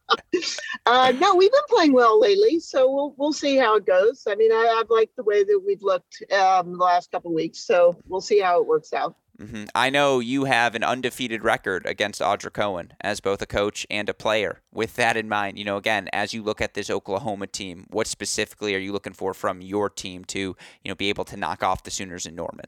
uh, 0.86 1.12
no, 1.18 1.34
we've 1.34 1.52
been 1.52 1.60
playing 1.68 1.92
well 1.92 2.20
lately, 2.20 2.60
so 2.60 2.90
we'll 2.90 3.14
we'll 3.16 3.32
see 3.32 3.56
how 3.56 3.76
it 3.76 3.86
goes. 3.86 4.24
I 4.28 4.34
mean, 4.34 4.52
I, 4.52 4.76
have 4.78 4.90
liked 4.90 5.16
the 5.16 5.22
way 5.22 5.44
that 5.44 5.62
we've 5.64 5.82
looked 5.82 6.22
um, 6.32 6.72
the 6.72 6.84
last 6.84 7.10
couple 7.10 7.32
weeks, 7.32 7.58
so 7.58 7.96
we'll 8.06 8.20
see 8.20 8.40
how 8.40 8.60
it 8.60 8.66
works 8.66 8.92
out. 8.92 9.16
Mm-hmm. 9.40 9.64
I 9.72 9.88
know 9.90 10.18
you 10.18 10.44
have 10.44 10.74
an 10.74 10.82
undefeated 10.82 11.44
record 11.44 11.86
against 11.86 12.20
Audra 12.20 12.52
Cohen 12.52 12.92
as 13.00 13.20
both 13.20 13.40
a 13.40 13.46
coach 13.46 13.86
and 13.88 14.08
a 14.08 14.14
player. 14.14 14.62
With 14.72 14.96
that 14.96 15.16
in 15.16 15.28
mind, 15.28 15.58
you 15.58 15.64
know, 15.64 15.76
again, 15.76 16.08
as 16.12 16.34
you 16.34 16.42
look 16.42 16.60
at 16.60 16.74
this 16.74 16.90
Oklahoma 16.90 17.46
team, 17.46 17.86
what 17.90 18.08
specifically 18.08 18.74
are 18.74 18.80
you 18.80 18.92
looking 18.92 19.12
for 19.12 19.32
from 19.34 19.60
your 19.60 19.90
team 19.90 20.24
to, 20.26 20.40
you 20.40 20.56
know, 20.86 20.96
be 20.96 21.08
able 21.08 21.24
to 21.26 21.36
knock 21.36 21.62
off 21.62 21.84
the 21.84 21.90
Sooners 21.90 22.26
in 22.26 22.34
Norman? 22.34 22.66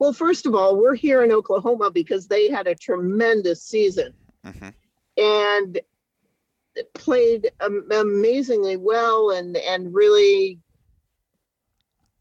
Well, 0.00 0.12
first 0.12 0.44
of 0.44 0.56
all, 0.56 0.76
we're 0.76 0.96
here 0.96 1.22
in 1.22 1.30
Oklahoma 1.30 1.90
because 1.90 2.26
they 2.26 2.50
had 2.50 2.66
a 2.66 2.74
tremendous 2.74 3.62
season 3.62 4.12
mm-hmm. 4.44 4.70
and 5.16 5.80
played 6.94 7.50
amazingly 7.60 8.76
well 8.76 9.30
and 9.30 9.56
and 9.56 9.94
really 9.94 10.58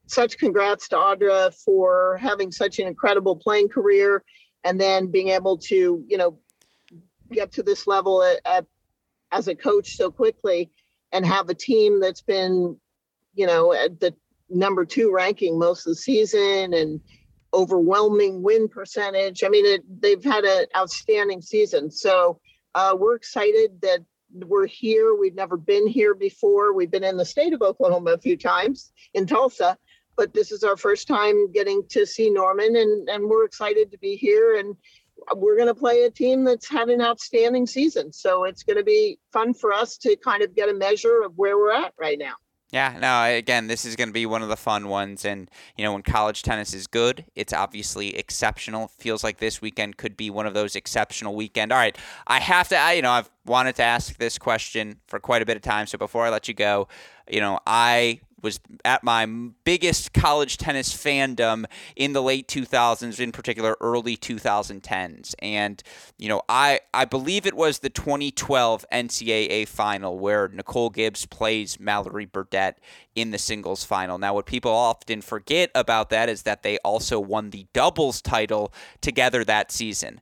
such 0.08 0.38
congrats 0.38 0.88
to 0.90 0.96
Audra 0.96 1.54
for 1.54 2.18
having 2.18 2.52
such 2.52 2.80
an 2.80 2.88
incredible 2.88 3.36
playing 3.36 3.70
career 3.70 4.24
and 4.64 4.80
then 4.80 5.08
being 5.08 5.30
able 5.30 5.58
to, 5.58 6.04
you 6.08 6.18
know, 6.18 6.38
get 7.32 7.52
to 7.54 7.64
this 7.64 7.88
level 7.88 8.22
at, 8.22 8.40
at, 8.46 8.66
as 9.32 9.48
a 9.48 9.56
coach 9.56 9.96
so 9.96 10.12
quickly 10.12 10.70
and 11.12 11.26
have 11.26 11.50
a 11.50 11.54
team 11.54 12.00
that's 12.00 12.22
been, 12.22 12.78
you 13.34 13.48
know, 13.48 13.74
at 13.74 14.00
the 14.00 14.14
number 14.50 14.86
two 14.86 15.12
ranking 15.12 15.58
most 15.58 15.88
of 15.88 15.92
the 15.92 15.96
season 15.96 16.74
and 16.74 17.02
overwhelming 17.54 18.42
win 18.44 18.68
percentage. 18.68 19.44
I 19.44 19.50
mean, 19.50 19.66
it, 19.66 20.02
they've 20.02 20.24
had 20.24 20.44
an 20.44 20.66
outstanding 20.76 21.42
season. 21.42 21.90
So 21.90 22.40
uh, 22.76 22.96
we're 23.00 23.16
excited 23.16 23.82
that 23.82 24.00
we're 24.34 24.68
here. 24.68 25.16
We've 25.16 25.36
never 25.36 25.58
been 25.58 25.88
here 25.88 26.16
before. 26.16 26.74
We've 26.74 26.92
been 26.92 27.04
in 27.04 27.18
the 27.18 27.26
state 27.26 27.54
of 27.54 27.62
Oklahoma 27.62 28.12
a 28.12 28.18
few 28.18 28.38
times 28.38 28.92
in 29.14 29.28
Tulsa, 29.28 29.78
but 30.18 30.34
this 30.34 30.52
is 30.52 30.64
our 30.64 30.78
first 30.78 31.08
time 31.08 31.52
getting 31.52 31.84
to 31.90 32.06
see 32.06 32.30
Norman, 32.30 32.76
and, 32.76 33.10
and 33.10 33.30
we're 33.30 33.46
excited 33.46 33.92
to 33.92 33.98
be 33.98 34.16
here. 34.16 34.58
And 34.58 34.76
we're 35.36 35.56
going 35.56 35.68
to 35.68 35.76
play 35.76 36.04
a 36.04 36.12
team 36.12 36.44
that's 36.44 36.68
had 36.68 36.90
an 36.90 37.02
outstanding 37.02 37.66
season. 37.66 38.12
So 38.12 38.44
it's 38.44 38.64
going 38.64 38.78
to 38.78 38.84
be 38.84 39.20
fun 39.32 39.54
for 39.54 39.72
us 39.72 39.98
to 40.00 40.16
kind 40.18 40.44
of 40.44 40.56
get 40.56 40.70
a 40.70 40.74
measure 40.74 41.22
of 41.24 41.34
where 41.36 41.58
we're 41.58 41.72
at 41.72 41.94
right 41.98 42.18
now. 42.20 42.34
Yeah, 42.74 42.98
no, 43.00 43.38
again, 43.38 43.68
this 43.68 43.86
is 43.86 43.96
going 43.96 44.10
to 44.10 44.14
be 44.14 44.26
one 44.26 44.42
of 44.42 44.50
the 44.50 44.58
fun 44.58 44.88
ones. 44.88 45.26
And, 45.26 45.48
you 45.78 45.84
know, 45.84 45.94
when 45.94 46.02
college 46.02 46.42
tennis 46.42 46.74
is 46.74 46.88
good, 46.88 47.24
it's 47.36 47.54
obviously 47.54 48.18
exceptional. 48.18 48.88
Feels 48.98 49.24
like 49.24 49.38
this 49.38 49.62
weekend 49.62 49.98
could 49.98 50.18
be 50.18 50.32
one 50.32 50.48
of 50.48 50.56
those 50.56 50.76
exceptional 50.76 51.36
weekend. 51.36 51.72
All 51.72 51.78
right, 51.78 51.96
I 52.26 52.40
have 52.40 52.68
to, 52.70 52.94
you 52.96 53.04
know, 53.04 53.12
I've 53.12 53.30
wanted 53.46 53.76
to 53.76 53.84
ask 53.84 54.18
this 54.18 54.40
question 54.40 55.00
for 55.06 55.20
quite 55.20 55.44
a 55.44 55.46
bit 55.46 55.56
of 55.56 55.62
time. 55.62 55.86
So 55.86 56.00
before 56.00 56.26
I 56.26 56.32
let 56.32 56.48
you 56.48 56.56
go, 56.56 56.88
you 57.30 57.42
know, 57.42 57.60
I 57.68 58.22
was 58.44 58.60
at 58.86 59.04
my 59.04 59.26
biggest 59.64 60.14
college 60.14 60.58
tennis 60.58 60.94
fandom 60.94 61.66
in 61.96 62.14
the 62.14 62.22
late 62.22 62.48
2000s, 62.48 63.20
in 63.20 63.32
particular 63.32 63.76
early 63.82 64.18
2010s. 64.18 65.34
And, 65.40 65.82
you 66.18 66.30
know, 66.30 66.42
I, 66.50 66.82
I 66.94 67.06
believe 67.06 67.46
it 67.46 67.56
was 67.56 67.80
the 67.80 67.90
2012 67.90 68.86
NCAA 68.92 69.68
final 69.68 70.20
where 70.20 70.50
Nicole 70.50 70.90
Gibbs 70.90 71.26
plays 71.26 71.80
Mallory 71.80 72.26
Burdette 72.26 72.76
in 73.16 73.32
the 73.32 73.38
singles 73.38 73.84
final. 73.84 74.18
Now, 74.18 74.34
what 74.34 74.46
people 74.46 74.72
often 74.72 75.22
forget 75.22 75.72
about 75.74 76.10
that 76.10 76.30
is 76.30 76.44
that 76.44 76.64
they 76.64 76.78
also 76.80 77.20
won 77.20 77.50
the 77.50 77.66
doubles 77.74 78.22
title 78.22 78.74
together 79.02 79.44
that 79.44 79.72
season. 79.72 80.22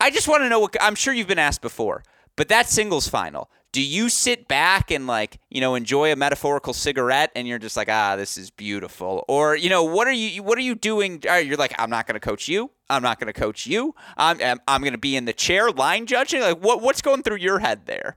I 0.00 0.10
just 0.10 0.28
want 0.28 0.42
to 0.42 0.48
know 0.48 0.60
what 0.60 0.76
I'm 0.80 0.94
sure 0.94 1.12
you've 1.12 1.26
been 1.26 1.38
asked 1.38 1.60
before, 1.60 2.02
but 2.36 2.48
that 2.48 2.68
singles 2.68 3.06
final, 3.06 3.50
do 3.72 3.82
you 3.82 4.08
sit 4.08 4.48
back 4.48 4.90
and 4.90 5.06
like 5.06 5.38
you 5.48 5.60
know 5.60 5.74
enjoy 5.74 6.12
a 6.12 6.16
metaphorical 6.16 6.72
cigarette 6.72 7.30
and 7.34 7.46
you're 7.46 7.58
just 7.58 7.76
like 7.76 7.88
ah 7.88 8.16
this 8.16 8.36
is 8.36 8.50
beautiful 8.50 9.24
or 9.28 9.56
you 9.56 9.68
know 9.68 9.84
what 9.84 10.06
are 10.06 10.12
you 10.12 10.42
what 10.42 10.58
are 10.58 10.62
you 10.62 10.74
doing? 10.74 11.22
You're 11.22 11.56
like 11.56 11.74
i'm 11.78 11.90
not 11.90 12.06
going 12.06 12.18
to 12.18 12.20
coach 12.20 12.48
you. 12.48 12.70
I'm 12.88 13.02
not 13.02 13.20
going 13.20 13.32
to 13.32 13.38
coach 13.38 13.66
you. 13.66 13.94
I'm 14.16 14.60
i'm 14.66 14.80
going 14.80 14.92
to 14.92 14.98
be 14.98 15.16
in 15.16 15.24
the 15.24 15.32
chair 15.32 15.70
line 15.70 16.06
judging. 16.06 16.40
Like 16.40 16.58
what 16.58 16.80
what's 16.80 17.02
going 17.02 17.22
through 17.22 17.36
your 17.38 17.58
head 17.58 17.86
there? 17.86 18.16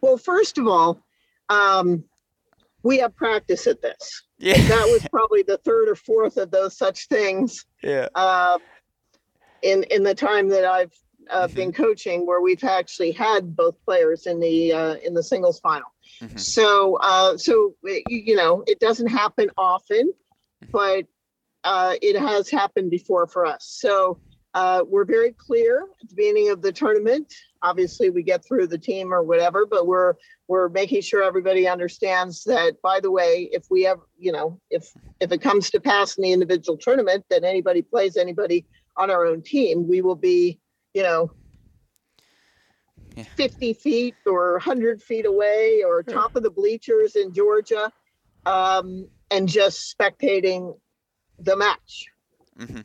Well 0.00 0.16
first 0.16 0.58
of 0.58 0.66
all 0.66 1.02
um, 1.48 2.02
we 2.82 2.98
have 2.98 3.14
practice 3.14 3.66
at 3.66 3.82
this. 3.82 4.22
Yeah. 4.38 4.54
That 4.54 4.88
was 4.90 5.06
probably 5.10 5.42
the 5.42 5.58
third 5.58 5.88
or 5.88 5.94
fourth 5.94 6.36
of 6.36 6.50
those 6.50 6.76
such 6.76 7.08
things 7.08 7.64
yeah. 7.82 8.08
uh, 8.14 8.58
in 9.62 9.82
in 9.84 10.02
the 10.02 10.14
time 10.14 10.48
that 10.48 10.64
i've 10.64 10.92
uh, 11.30 11.46
mm-hmm. 11.46 11.56
been 11.56 11.72
coaching 11.72 12.26
where 12.26 12.40
we've 12.40 12.64
actually 12.64 13.12
had 13.12 13.56
both 13.56 13.74
players 13.84 14.26
in 14.26 14.40
the 14.40 14.72
uh, 14.72 14.94
in 15.04 15.14
the 15.14 15.22
singles 15.22 15.60
final. 15.60 15.88
Mm-hmm. 16.20 16.36
So 16.36 16.98
uh, 17.02 17.36
so 17.36 17.74
you 18.08 18.36
know 18.36 18.64
it 18.66 18.80
doesn't 18.80 19.08
happen 19.08 19.50
often, 19.56 20.12
mm-hmm. 20.12 20.70
but 20.70 21.04
uh, 21.64 21.94
it 22.00 22.16
has 22.18 22.48
happened 22.48 22.90
before 22.90 23.26
for 23.26 23.44
us. 23.44 23.66
So 23.80 24.18
uh, 24.54 24.82
we're 24.88 25.04
very 25.04 25.32
clear 25.32 25.86
at 26.02 26.08
the 26.08 26.14
beginning 26.14 26.48
of 26.48 26.62
the 26.62 26.72
tournament. 26.72 27.34
Obviously, 27.60 28.08
we 28.08 28.22
get 28.22 28.42
through 28.42 28.66
the 28.68 28.78
team 28.78 29.12
or 29.12 29.22
whatever, 29.22 29.66
but 29.66 29.86
we're 29.86 30.14
we're 30.48 30.68
making 30.70 31.02
sure 31.02 31.22
everybody 31.22 31.68
understands 31.68 32.44
that. 32.44 32.80
By 32.80 33.00
the 33.00 33.10
way, 33.10 33.50
if 33.52 33.66
we 33.70 33.82
have 33.82 33.98
you 34.18 34.32
know 34.32 34.58
if 34.70 34.88
if 35.20 35.30
it 35.30 35.42
comes 35.42 35.68
to 35.70 35.80
pass 35.80 36.16
in 36.16 36.22
the 36.22 36.32
individual 36.32 36.78
tournament 36.78 37.26
that 37.28 37.44
anybody 37.44 37.82
plays 37.82 38.16
anybody 38.16 38.64
on 38.96 39.10
our 39.10 39.26
own 39.26 39.42
team, 39.42 39.86
we 39.86 40.00
will 40.00 40.16
be 40.16 40.58
you 40.96 41.02
know, 41.02 41.30
yeah. 43.14 43.24
50 43.36 43.74
feet 43.74 44.14
or 44.24 44.52
100 44.52 45.02
feet 45.02 45.26
away 45.26 45.82
or 45.86 46.02
top 46.02 46.36
of 46.36 46.42
the 46.42 46.50
bleachers 46.50 47.16
in 47.16 47.34
Georgia 47.34 47.92
um, 48.46 49.06
and 49.30 49.46
just 49.46 49.94
spectating 49.94 50.74
the 51.38 51.54
match. 51.54 52.06
Mm-hmm. 52.58 52.80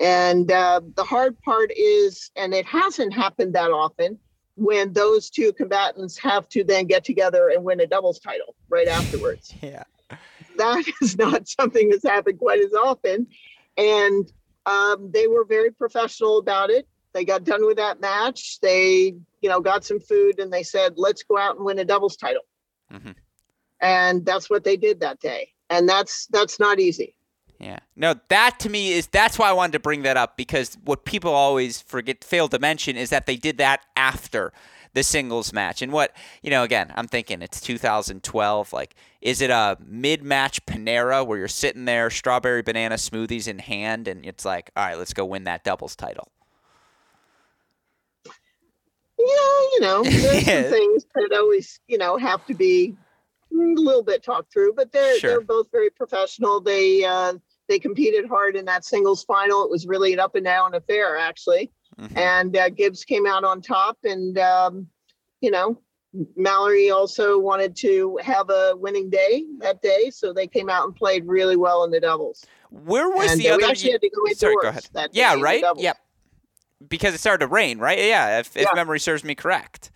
And 0.00 0.50
uh, 0.50 0.80
the 0.94 1.04
hard 1.04 1.38
part 1.42 1.70
is, 1.76 2.30
and 2.36 2.54
it 2.54 2.64
hasn't 2.64 3.12
happened 3.12 3.54
that 3.54 3.70
often, 3.70 4.18
when 4.54 4.94
those 4.94 5.28
two 5.28 5.52
combatants 5.52 6.16
have 6.16 6.48
to 6.48 6.64
then 6.64 6.86
get 6.86 7.04
together 7.04 7.50
and 7.50 7.62
win 7.64 7.80
a 7.80 7.86
doubles 7.86 8.18
title 8.18 8.54
right 8.70 8.88
afterwards. 8.88 9.52
yeah. 9.62 9.84
That 10.56 10.84
is 11.02 11.18
not 11.18 11.48
something 11.48 11.90
that's 11.90 12.02
happened 12.02 12.38
quite 12.38 12.60
as 12.60 12.72
often. 12.72 13.26
And 13.76 14.32
um, 14.64 15.10
they 15.12 15.26
were 15.26 15.44
very 15.44 15.70
professional 15.70 16.38
about 16.38 16.70
it. 16.70 16.88
They 17.16 17.24
got 17.24 17.44
done 17.44 17.64
with 17.64 17.78
that 17.78 17.98
match. 17.98 18.60
They, 18.60 19.14
you 19.40 19.48
know, 19.48 19.58
got 19.58 19.86
some 19.86 19.98
food 19.98 20.38
and 20.38 20.52
they 20.52 20.62
said, 20.62 20.98
let's 20.98 21.22
go 21.22 21.38
out 21.38 21.56
and 21.56 21.64
win 21.64 21.78
a 21.78 21.84
doubles 21.84 22.14
title. 22.14 22.42
Mm-hmm. 22.92 23.12
And 23.80 24.26
that's 24.26 24.50
what 24.50 24.64
they 24.64 24.76
did 24.76 25.00
that 25.00 25.18
day. 25.20 25.48
And 25.70 25.88
that's 25.88 26.26
that's 26.26 26.60
not 26.60 26.78
easy. 26.78 27.16
Yeah. 27.58 27.78
No, 27.96 28.16
that 28.28 28.60
to 28.60 28.68
me 28.68 28.92
is 28.92 29.06
that's 29.06 29.38
why 29.38 29.48
I 29.48 29.54
wanted 29.54 29.72
to 29.72 29.78
bring 29.78 30.02
that 30.02 30.18
up 30.18 30.36
because 30.36 30.76
what 30.84 31.06
people 31.06 31.32
always 31.32 31.80
forget 31.80 32.22
fail 32.22 32.48
to 32.48 32.58
mention 32.58 32.98
is 32.98 33.08
that 33.08 33.24
they 33.24 33.36
did 33.36 33.56
that 33.56 33.80
after 33.96 34.52
the 34.92 35.02
singles 35.02 35.54
match. 35.54 35.80
And 35.80 35.92
what, 35.92 36.14
you 36.42 36.50
know, 36.50 36.64
again, 36.64 36.92
I'm 36.96 37.08
thinking 37.08 37.40
it's 37.40 37.62
2012. 37.62 38.74
Like, 38.74 38.94
is 39.22 39.40
it 39.40 39.48
a 39.48 39.78
mid 39.82 40.22
match 40.22 40.66
Panera 40.66 41.26
where 41.26 41.38
you're 41.38 41.48
sitting 41.48 41.86
there, 41.86 42.10
strawberry 42.10 42.60
banana 42.60 42.96
smoothies 42.96 43.48
in 43.48 43.58
hand, 43.58 44.06
and 44.06 44.26
it's 44.26 44.44
like, 44.44 44.70
all 44.76 44.84
right, 44.84 44.98
let's 44.98 45.14
go 45.14 45.24
win 45.24 45.44
that 45.44 45.64
doubles 45.64 45.96
title? 45.96 46.28
Yeah, 49.26 49.68
you 49.72 49.80
know, 49.80 50.02
there's 50.04 50.44
some 50.44 50.70
things 50.70 51.06
that 51.14 51.32
always, 51.34 51.80
you 51.86 51.98
know, 51.98 52.16
have 52.16 52.44
to 52.46 52.54
be 52.54 52.96
a 53.52 53.56
little 53.56 54.02
bit 54.02 54.22
talked 54.22 54.52
through, 54.52 54.74
but 54.74 54.92
they're 54.92 55.18
sure. 55.18 55.30
they're 55.30 55.40
both 55.40 55.70
very 55.72 55.90
professional. 55.90 56.60
They 56.60 57.04
uh, 57.04 57.34
they 57.68 57.78
competed 57.78 58.26
hard 58.26 58.56
in 58.56 58.64
that 58.66 58.84
singles 58.84 59.24
final. 59.24 59.64
It 59.64 59.70
was 59.70 59.86
really 59.86 60.12
an 60.12 60.20
up 60.20 60.34
and 60.34 60.44
down 60.44 60.74
affair, 60.74 61.16
actually. 61.16 61.72
Mm-hmm. 61.98 62.18
And 62.18 62.56
uh, 62.56 62.68
Gibbs 62.70 63.04
came 63.04 63.26
out 63.26 63.44
on 63.44 63.62
top, 63.62 63.98
and 64.04 64.38
um, 64.38 64.86
you 65.40 65.50
know, 65.50 65.80
Mallory 66.36 66.90
also 66.90 67.38
wanted 67.38 67.74
to 67.76 68.18
have 68.22 68.50
a 68.50 68.74
winning 68.76 69.10
day 69.10 69.44
that 69.58 69.82
day, 69.82 70.10
so 70.10 70.32
they 70.32 70.46
came 70.46 70.68
out 70.68 70.84
and 70.84 70.94
played 70.94 71.26
really 71.26 71.56
well 71.56 71.84
in 71.84 71.90
the 71.90 72.00
doubles. 72.00 72.44
Where 72.70 73.08
was 73.08 73.32
and, 73.32 73.40
the 73.40 73.48
uh, 73.48 73.54
other? 73.54 73.64
We 73.64 73.70
actually 73.70 73.92
had 73.92 74.00
to 74.02 74.10
go 74.10 74.32
Sorry, 74.34 74.56
go 74.60 74.68
ahead. 74.68 75.10
yeah, 75.12 75.36
right. 75.40 75.64
Yep 75.76 75.98
because 76.86 77.14
it 77.14 77.18
started 77.18 77.46
to 77.46 77.52
rain, 77.52 77.78
right? 77.78 77.98
Yeah, 77.98 78.40
if, 78.40 78.56
if 78.56 78.68
memory 78.74 79.00
serves 79.00 79.24
me 79.24 79.34
correct. 79.34 79.90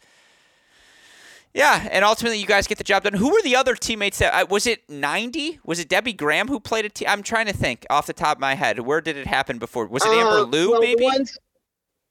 Yeah, 1.52 1.88
and 1.90 2.04
ultimately 2.04 2.38
you 2.38 2.46
guys 2.46 2.68
get 2.68 2.78
the 2.78 2.84
job 2.84 3.02
done. 3.02 3.14
Who 3.14 3.30
were 3.30 3.42
the 3.42 3.56
other 3.56 3.74
teammates 3.74 4.18
that 4.18 4.32
uh, 4.32 4.46
was 4.48 4.66
it 4.66 4.88
90? 4.88 5.58
Was 5.64 5.80
it 5.80 5.88
Debbie 5.88 6.12
Graham 6.12 6.46
who 6.46 6.60
played 6.60 6.84
a 6.84 6.88
team? 6.88 7.08
I'm 7.10 7.24
trying 7.24 7.46
to 7.46 7.52
think 7.52 7.84
off 7.90 8.06
the 8.06 8.12
top 8.12 8.36
of 8.36 8.40
my 8.40 8.54
head. 8.54 8.78
Where 8.80 9.00
did 9.00 9.16
it 9.16 9.26
happen 9.26 9.58
before? 9.58 9.86
Was 9.86 10.04
it 10.04 10.10
Amber 10.10 10.30
uh, 10.30 10.42
Liu 10.42 10.70
well, 10.70 10.80
maybe? 10.80 11.02
Ones, 11.02 11.36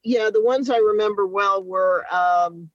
yeah, 0.03 0.29
the 0.29 0.43
ones 0.43 0.69
I 0.69 0.77
remember 0.77 1.25
well 1.25 1.63
were 1.63 2.05
um, 2.13 2.69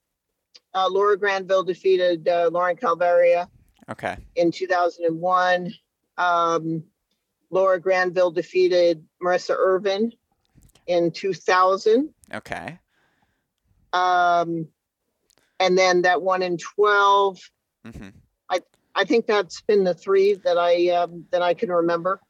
uh, 0.72 0.88
Laura 0.88 1.18
Granville 1.18 1.64
defeated 1.64 2.26
uh, 2.28 2.48
Lauren 2.50 2.76
Kalvaria. 2.76 3.46
Okay. 3.90 4.16
In 4.37 4.50
2001, 4.50 5.70
um, 6.16 6.83
Laura 7.50 7.78
Granville 7.78 8.30
defeated 8.30 9.04
Marissa 9.22 9.54
Irvin 9.57 10.12
in 10.87 11.11
2000. 11.11 12.11
Okay. 12.33 12.79
Um, 13.92 14.68
and 15.61 15.79
then 15.79 16.03
that 16.03 16.20
one 16.23 16.42
in 16.42 16.59
12. 16.59 17.40
Mm-hmm. 17.87 18.09
I 18.51 18.61
I 18.94 19.05
think 19.05 19.27
that's 19.27 19.61
been 19.62 19.85
the 19.85 19.94
three 19.94 20.35
that 20.35 20.59
I 20.59 20.88
um, 20.88 21.25
that 21.31 21.42
I 21.42 21.55
can 21.55 21.70
remember. 21.70 22.20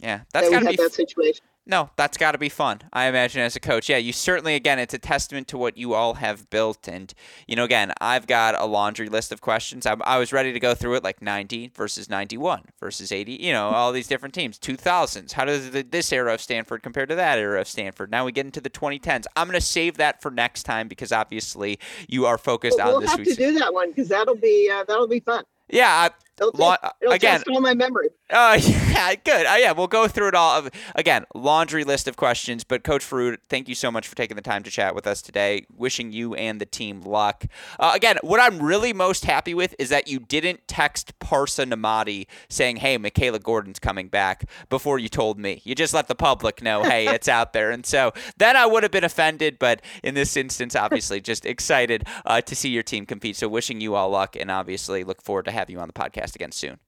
Yeah, 0.00 0.20
that's 0.32 0.48
that 0.48 0.62
got 0.62 0.70
to 0.70 0.76
be 0.76 0.76
that 0.76 0.92
situation. 0.92 1.44
No, 1.68 1.90
that's 1.96 2.16
got 2.16 2.32
to 2.32 2.38
be 2.38 2.48
fun. 2.48 2.80
I 2.94 3.08
imagine 3.08 3.42
as 3.42 3.54
a 3.54 3.60
coach. 3.60 3.90
Yeah, 3.90 3.98
you 3.98 4.14
certainly 4.14 4.54
again 4.54 4.78
it's 4.78 4.94
a 4.94 4.98
testament 4.98 5.48
to 5.48 5.58
what 5.58 5.76
you 5.76 5.92
all 5.92 6.14
have 6.14 6.48
built 6.48 6.88
and 6.88 7.12
you 7.46 7.56
know 7.56 7.64
again, 7.64 7.92
I've 8.00 8.26
got 8.26 8.58
a 8.58 8.64
laundry 8.64 9.10
list 9.10 9.32
of 9.32 9.42
questions. 9.42 9.84
I, 9.84 9.94
I 10.04 10.16
was 10.18 10.32
ready 10.32 10.54
to 10.54 10.60
go 10.60 10.74
through 10.74 10.94
it 10.94 11.04
like 11.04 11.20
90 11.20 11.72
versus 11.74 12.08
91 12.08 12.62
versus 12.80 13.12
80, 13.12 13.34
you 13.34 13.52
know, 13.52 13.68
all 13.68 13.92
these 13.92 14.08
different 14.08 14.34
teams, 14.34 14.58
2000s. 14.58 15.32
How 15.32 15.44
does 15.44 15.70
the, 15.70 15.82
this 15.82 16.10
era 16.10 16.32
of 16.32 16.40
Stanford 16.40 16.82
compare 16.82 17.04
to 17.04 17.14
that 17.14 17.38
era 17.38 17.60
of 17.60 17.68
Stanford? 17.68 18.10
Now 18.10 18.24
we 18.24 18.32
get 18.32 18.46
into 18.46 18.62
the 18.62 18.70
2010s. 18.70 19.26
I'm 19.36 19.46
going 19.46 19.60
to 19.60 19.64
save 19.64 19.98
that 19.98 20.22
for 20.22 20.30
next 20.30 20.62
time 20.62 20.88
because 20.88 21.12
obviously 21.12 21.78
you 22.08 22.24
are 22.24 22.38
focused 22.38 22.78
well, 22.78 22.96
on 22.96 23.02
this 23.02 23.10
we'll 23.10 23.18
have 23.18 23.26
to 23.26 23.34
do 23.34 23.58
that 23.58 23.74
one 23.74 23.90
because 23.90 24.08
that'll 24.08 24.36
be 24.36 24.70
uh, 24.72 24.84
that'll 24.84 25.06
be 25.06 25.20
fun. 25.20 25.44
Yeah, 25.68 26.08
It'll, 26.38 26.52
La- 26.54 26.76
it'll 27.02 27.12
again, 27.12 27.42
all 27.50 27.60
my 27.60 27.74
memory. 27.74 28.08
Uh, 28.30 28.58
yeah, 28.62 29.14
good. 29.14 29.46
Uh, 29.46 29.56
yeah, 29.58 29.72
we'll 29.72 29.86
go 29.86 30.06
through 30.06 30.28
it 30.28 30.34
all. 30.34 30.58
Of, 30.58 30.70
Again, 30.94 31.24
laundry 31.34 31.84
list 31.84 32.08
of 32.08 32.16
questions. 32.16 32.64
But 32.64 32.84
Coach 32.84 33.04
Forood, 33.04 33.38
thank 33.48 33.68
you 33.68 33.74
so 33.74 33.90
much 33.90 34.06
for 34.06 34.14
taking 34.16 34.36
the 34.36 34.42
time 34.42 34.62
to 34.64 34.70
chat 34.70 34.94
with 34.94 35.06
us 35.06 35.22
today. 35.22 35.66
Wishing 35.74 36.12
you 36.12 36.34
and 36.34 36.60
the 36.60 36.66
team 36.66 37.00
luck. 37.02 37.44
Uh, 37.78 37.92
again, 37.94 38.18
what 38.22 38.40
I'm 38.40 38.62
really 38.62 38.92
most 38.92 39.24
happy 39.24 39.54
with 39.54 39.74
is 39.78 39.88
that 39.88 40.08
you 40.08 40.18
didn't 40.18 40.66
text 40.68 41.18
Parsa 41.18 41.64
Namathi 41.70 42.26
saying, 42.48 42.76
"Hey, 42.76 42.98
Michaela 42.98 43.38
Gordon's 43.38 43.78
coming 43.78 44.08
back," 44.08 44.48
before 44.68 44.98
you 44.98 45.08
told 45.08 45.38
me. 45.38 45.62
You 45.64 45.74
just 45.74 45.94
let 45.94 46.08
the 46.08 46.14
public 46.14 46.62
know, 46.62 46.82
"Hey, 46.82 47.06
it's 47.14 47.28
out 47.28 47.52
there." 47.52 47.70
And 47.70 47.86
so 47.86 48.12
then 48.36 48.56
I 48.56 48.66
would 48.66 48.82
have 48.82 48.92
been 48.92 49.04
offended. 49.04 49.58
But 49.58 49.80
in 50.02 50.14
this 50.14 50.36
instance, 50.36 50.76
obviously, 50.76 51.20
just 51.20 51.46
excited 51.46 52.06
uh, 52.26 52.40
to 52.42 52.54
see 52.54 52.68
your 52.68 52.82
team 52.82 53.06
compete. 53.06 53.36
So 53.36 53.48
wishing 53.48 53.80
you 53.80 53.94
all 53.94 54.10
luck, 54.10 54.36
and 54.36 54.50
obviously 54.50 55.04
look 55.04 55.22
forward 55.22 55.46
to 55.46 55.50
have 55.50 55.70
you 55.70 55.80
on 55.80 55.88
the 55.88 55.94
podcast 55.94 56.34
again 56.34 56.52
soon. 56.52 56.78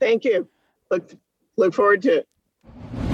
Thank 0.00 0.24
you. 0.24 0.48
Look, 0.90 1.12
look 1.56 1.74
forward 1.74 2.02
to 2.02 2.18
it. 2.20 3.09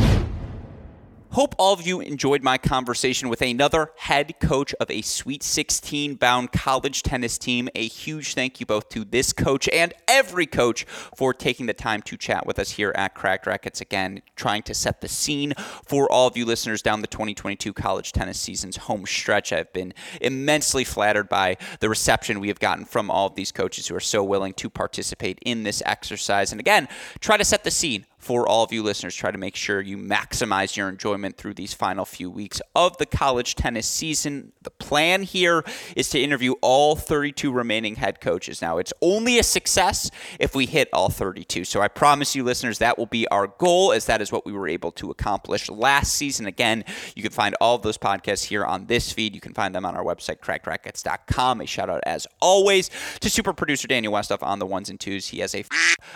Hope 1.37 1.55
all 1.59 1.75
of 1.75 1.87
you 1.87 2.01
enjoyed 2.01 2.42
my 2.42 2.57
conversation 2.57 3.29
with 3.29 3.42
another 3.42 3.92
head 3.99 4.40
coach 4.40 4.72
of 4.81 4.90
a 4.90 5.03
Sweet 5.03 5.42
16 5.42 6.14
bound 6.14 6.51
college 6.51 7.03
tennis 7.03 7.37
team. 7.37 7.68
A 7.74 7.87
huge 7.89 8.32
thank 8.32 8.59
you 8.59 8.64
both 8.64 8.89
to 8.89 9.05
this 9.05 9.34
coach 9.34 9.68
and 9.68 9.93
every 10.09 10.47
coach 10.47 10.84
for 11.14 11.34
taking 11.34 11.66
the 11.66 11.74
time 11.74 12.01
to 12.01 12.16
chat 12.16 12.47
with 12.47 12.59
us 12.59 12.70
here 12.70 12.91
at 12.97 13.14
Cracked 13.14 13.47
Racquets. 13.47 13.82
Again, 13.82 14.22
trying 14.34 14.62
to 14.62 14.72
set 14.72 15.03
the 15.03 15.09
scene 15.09 15.53
for 15.87 16.11
all 16.11 16.26
of 16.26 16.39
you 16.39 16.47
listeners 16.47 16.80
down 16.80 17.03
the 17.03 17.07
2022 17.07 17.74
college 17.74 18.12
tennis 18.12 18.41
season's 18.41 18.78
home 18.78 19.05
stretch. 19.05 19.53
I've 19.53 19.74
been 19.74 19.93
immensely 20.22 20.84
flattered 20.84 21.28
by 21.28 21.59
the 21.80 21.91
reception 21.91 22.41
we 22.41 22.49
have 22.49 22.61
gotten 22.61 22.87
from 22.87 23.11
all 23.11 23.26
of 23.26 23.34
these 23.34 23.53
coaches 23.53 23.89
who 23.89 23.95
are 23.95 24.01
so 24.01 24.24
willing 24.24 24.55
to 24.55 24.70
participate 24.70 25.39
in 25.45 25.64
this 25.64 25.82
exercise. 25.84 26.51
And 26.51 26.62
again, 26.62 26.89
try 27.20 27.37
to 27.37 27.45
set 27.45 27.62
the 27.62 27.70
scene 27.70 28.07
for 28.27 28.49
all 28.49 28.64
of 28.64 28.72
you 28.72 28.83
listeners. 28.83 29.14
Try 29.14 29.31
to 29.31 29.39
make 29.39 29.55
sure 29.55 29.81
you 29.81 29.97
maximize 29.97 30.77
your 30.77 30.89
enjoyment 30.89 31.37
through 31.37 31.55
these 31.55 31.72
final 31.72 32.05
few 32.05 32.29
weeks 32.29 32.61
of 32.74 32.99
the 32.99 33.07
college 33.07 33.55
tennis 33.55 33.87
season. 33.87 34.53
The 34.62 34.70
plan 34.70 35.22
here 35.22 35.64
is 35.95 36.09
to 36.11 36.20
interview 36.20 36.55
all 36.61 36.97
32 36.97 37.53
remaining 37.53 37.95
head 37.95 38.20
coaches. 38.20 38.61
Now, 38.61 38.79
it's 38.79 38.93
only 39.01 39.39
a 39.39 39.45
success 39.45 40.11
if 40.41 40.57
we 40.57 40.66
hit 40.66 40.89
all 40.93 41.09
32. 41.09 41.62
So 41.64 41.81
I 41.81 41.87
promise 41.87 42.35
you, 42.35 42.43
listeners, 42.43 42.79
that 42.79 42.99
will 42.99 43.07
be 43.07 43.29
our 43.29 43.47
goal, 43.47 43.93
as 43.93 44.07
that 44.07 44.20
is 44.20 44.33
what 44.33 44.45
we 44.45 44.53
were 44.53 44.66
able 44.66 44.91
to 44.93 45.12
accomplish 45.12 45.70
last 45.70 46.12
season. 46.14 46.47
Again, 46.47 46.85
you 47.14 47.22
can 47.22 47.31
find 47.31 47.55
all 47.61 47.77
of 47.77 47.83
those 47.83 47.97
podcasts 47.97 48.47
here 48.47 48.64
on 48.64 48.87
this 48.87 49.12
feed. 49.12 49.37
You 49.37 49.41
can 49.41 49.55
find 49.55 49.72
them 49.72 49.87
on 49.87 49.95
our 49.95 50.03
website, 50.03 50.41
crackedracquets.com. 50.41 51.61
A 51.61 51.66
shout 51.66 51.89
out, 51.89 52.03
as 52.05 52.27
always, 52.43 52.91
to 53.20 53.31
super 53.31 53.53
producer 53.53 53.87
Daniel 53.87 54.12
Westoff 54.12 54.43
on 54.43 54.59
the 54.59 54.66
ones 54.66 54.91
and 54.91 54.99
twos. 54.99 55.29
He 55.29 55.39
has 55.39 55.55
a 55.55 55.64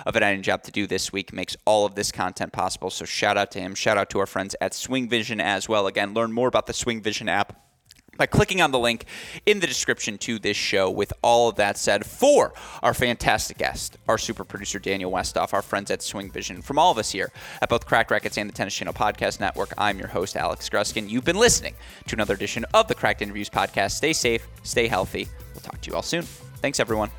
of 0.07 0.17
an 0.17 0.25
editing 0.25 0.43
job 0.43 0.65
to 0.65 0.73
do 0.73 0.89
this 0.89 1.13
week, 1.13 1.33
makes 1.33 1.57
all 1.65 1.87
of 1.87 1.95
this 1.95 2.00
content 2.11 2.53
possible. 2.53 2.91
So 2.91 3.05
shout 3.05 3.37
out 3.37 3.51
to 3.53 3.61
him. 3.61 3.75
Shout 3.75 3.99
out 3.99 4.11
to 4.11 4.21
our 4.21 4.27
friends 4.27 4.57
at 4.61 4.75
Swing 4.75 5.09
Vision 5.09 5.41
as 5.41 5.69
well. 5.69 5.87
Again, 5.87 6.15
learn 6.15 6.33
more 6.33 6.49
about 6.49 6.67
the 6.67 6.73
Swing 6.73 7.03
Vision 7.03 7.29
app 7.29 7.61
by 8.17 8.27
clicking 8.27 8.61
on 8.61 8.71
the 8.71 8.79
link 8.79 9.07
in 9.47 9.61
the 9.61 9.67
description 9.67 10.19
to 10.19 10.39
this 10.39 10.57
show. 10.57 10.91
With 10.91 11.13
all 11.23 11.49
of 11.49 11.57
that 11.57 11.79
said, 11.79 12.05
for 12.05 12.53
our 12.83 12.93
fantastic 12.93 13.57
guest, 13.57 13.97
our 14.09 14.19
super 14.19 14.45
producer 14.45 14.79
Daniel 14.79 15.11
Westoff, 15.11 15.55
our 15.55 15.63
friends 15.63 15.91
at 15.91 16.03
Swing 16.03 16.31
Vision, 16.31 16.61
from 16.61 16.79
all 16.79 16.93
of 16.93 16.99
us 16.99 17.11
here 17.11 17.33
at 17.63 17.71
both 17.71 17.87
Cracked 17.87 18.11
Racquets 18.11 18.37
and 18.37 18.49
the 18.49 18.55
Tennis 18.55 18.75
Channel 18.75 18.95
Podcast 18.95 19.41
Network, 19.41 19.73
I'm 19.79 19.99
your 19.99 20.09
host, 20.09 20.37
Alex 20.37 20.69
Gruskin. 20.69 21.09
You've 21.09 21.25
been 21.25 21.39
listening 21.39 21.75
to 22.09 22.15
another 22.15 22.35
edition 22.35 22.67
of 22.75 22.89
the 22.89 22.95
Cracked 22.95 23.23
Interviews 23.23 23.49
Podcast. 23.49 23.93
Stay 23.93 24.13
safe, 24.13 24.47
stay 24.63 24.87
healthy. 24.87 25.27
We'll 25.55 25.63
talk 25.63 25.81
to 25.81 25.91
you 25.91 25.97
all 25.97 26.03
soon. 26.03 26.23
Thanks, 26.61 26.79
everyone. 26.79 27.11